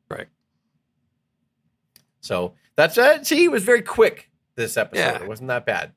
Right. 0.10 0.28
So 2.22 2.53
that's 2.76 2.97
uh, 2.97 3.24
see, 3.24 3.43
it 3.43 3.51
was 3.51 3.64
very 3.64 3.82
quick 3.82 4.30
this 4.55 4.78
episode. 4.78 5.01
Yeah. 5.01 5.22
It 5.24 5.28
wasn't 5.28 5.49
that 5.49 5.66
bad. 5.66 5.91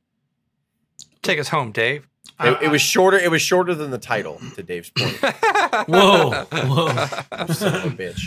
Take 1.22 1.38
us 1.38 1.48
home, 1.48 1.72
Dave. 1.72 2.06
It, 2.40 2.62
it 2.62 2.68
was 2.68 2.82
shorter. 2.82 3.18
It 3.18 3.30
was 3.30 3.42
shorter 3.42 3.74
than 3.74 3.90
the 3.90 3.98
title. 3.98 4.40
To 4.56 4.62
Dave's 4.62 4.90
point, 4.90 5.16
Whoa, 5.88 6.44
whoa. 6.52 7.06
son 7.46 7.74
of 7.74 7.92
a 7.92 7.96
bitch. 7.96 8.20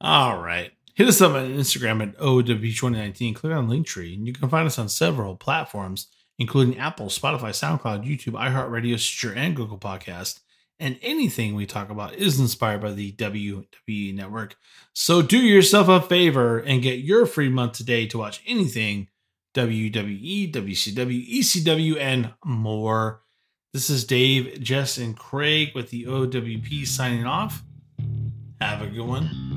All 0.00 0.40
right. 0.40 0.72
Hit 0.94 1.08
us 1.08 1.20
up 1.20 1.32
on 1.32 1.48
Instagram 1.50 2.02
at 2.02 2.16
OW2019. 2.18 3.34
Click 3.34 3.52
on 3.52 3.68
Linktree, 3.68 4.14
and 4.14 4.26
you 4.26 4.32
can 4.32 4.48
find 4.48 4.66
us 4.66 4.78
on 4.78 4.88
several 4.88 5.36
platforms, 5.36 6.08
including 6.38 6.78
Apple, 6.78 7.06
Spotify, 7.06 7.50
SoundCloud, 7.50 8.04
YouTube, 8.06 8.34
iHeartRadio, 8.34 8.98
Stitcher, 8.98 9.34
and 9.34 9.56
Google 9.56 9.78
Podcast. 9.78 10.40
And 10.78 10.98
anything 11.02 11.54
we 11.54 11.66
talk 11.66 11.90
about 11.90 12.14
is 12.14 12.40
inspired 12.40 12.80
by 12.80 12.92
the 12.92 13.12
WWE 13.12 14.14
Network. 14.14 14.56
So 14.92 15.22
do 15.22 15.38
yourself 15.38 15.88
a 15.88 16.00
favor 16.00 16.58
and 16.58 16.82
get 16.82 17.00
your 17.00 17.26
free 17.26 17.50
month 17.50 17.72
today 17.74 18.06
to 18.06 18.18
watch 18.18 18.42
anything 18.46 19.08
WWE, 19.54 20.52
WCW, 20.52 21.38
ECW, 21.38 21.98
and 21.98 22.32
more. 22.44 23.22
This 23.72 23.90
is 23.90 24.04
Dave, 24.04 24.60
Jess, 24.60 24.98
and 24.98 25.16
Craig 25.16 25.70
with 25.74 25.90
the 25.90 26.04
OWP 26.04 26.86
signing 26.86 27.26
off. 27.26 27.62
Have 28.60 28.82
a 28.82 28.86
good 28.86 29.06
one. 29.06 29.49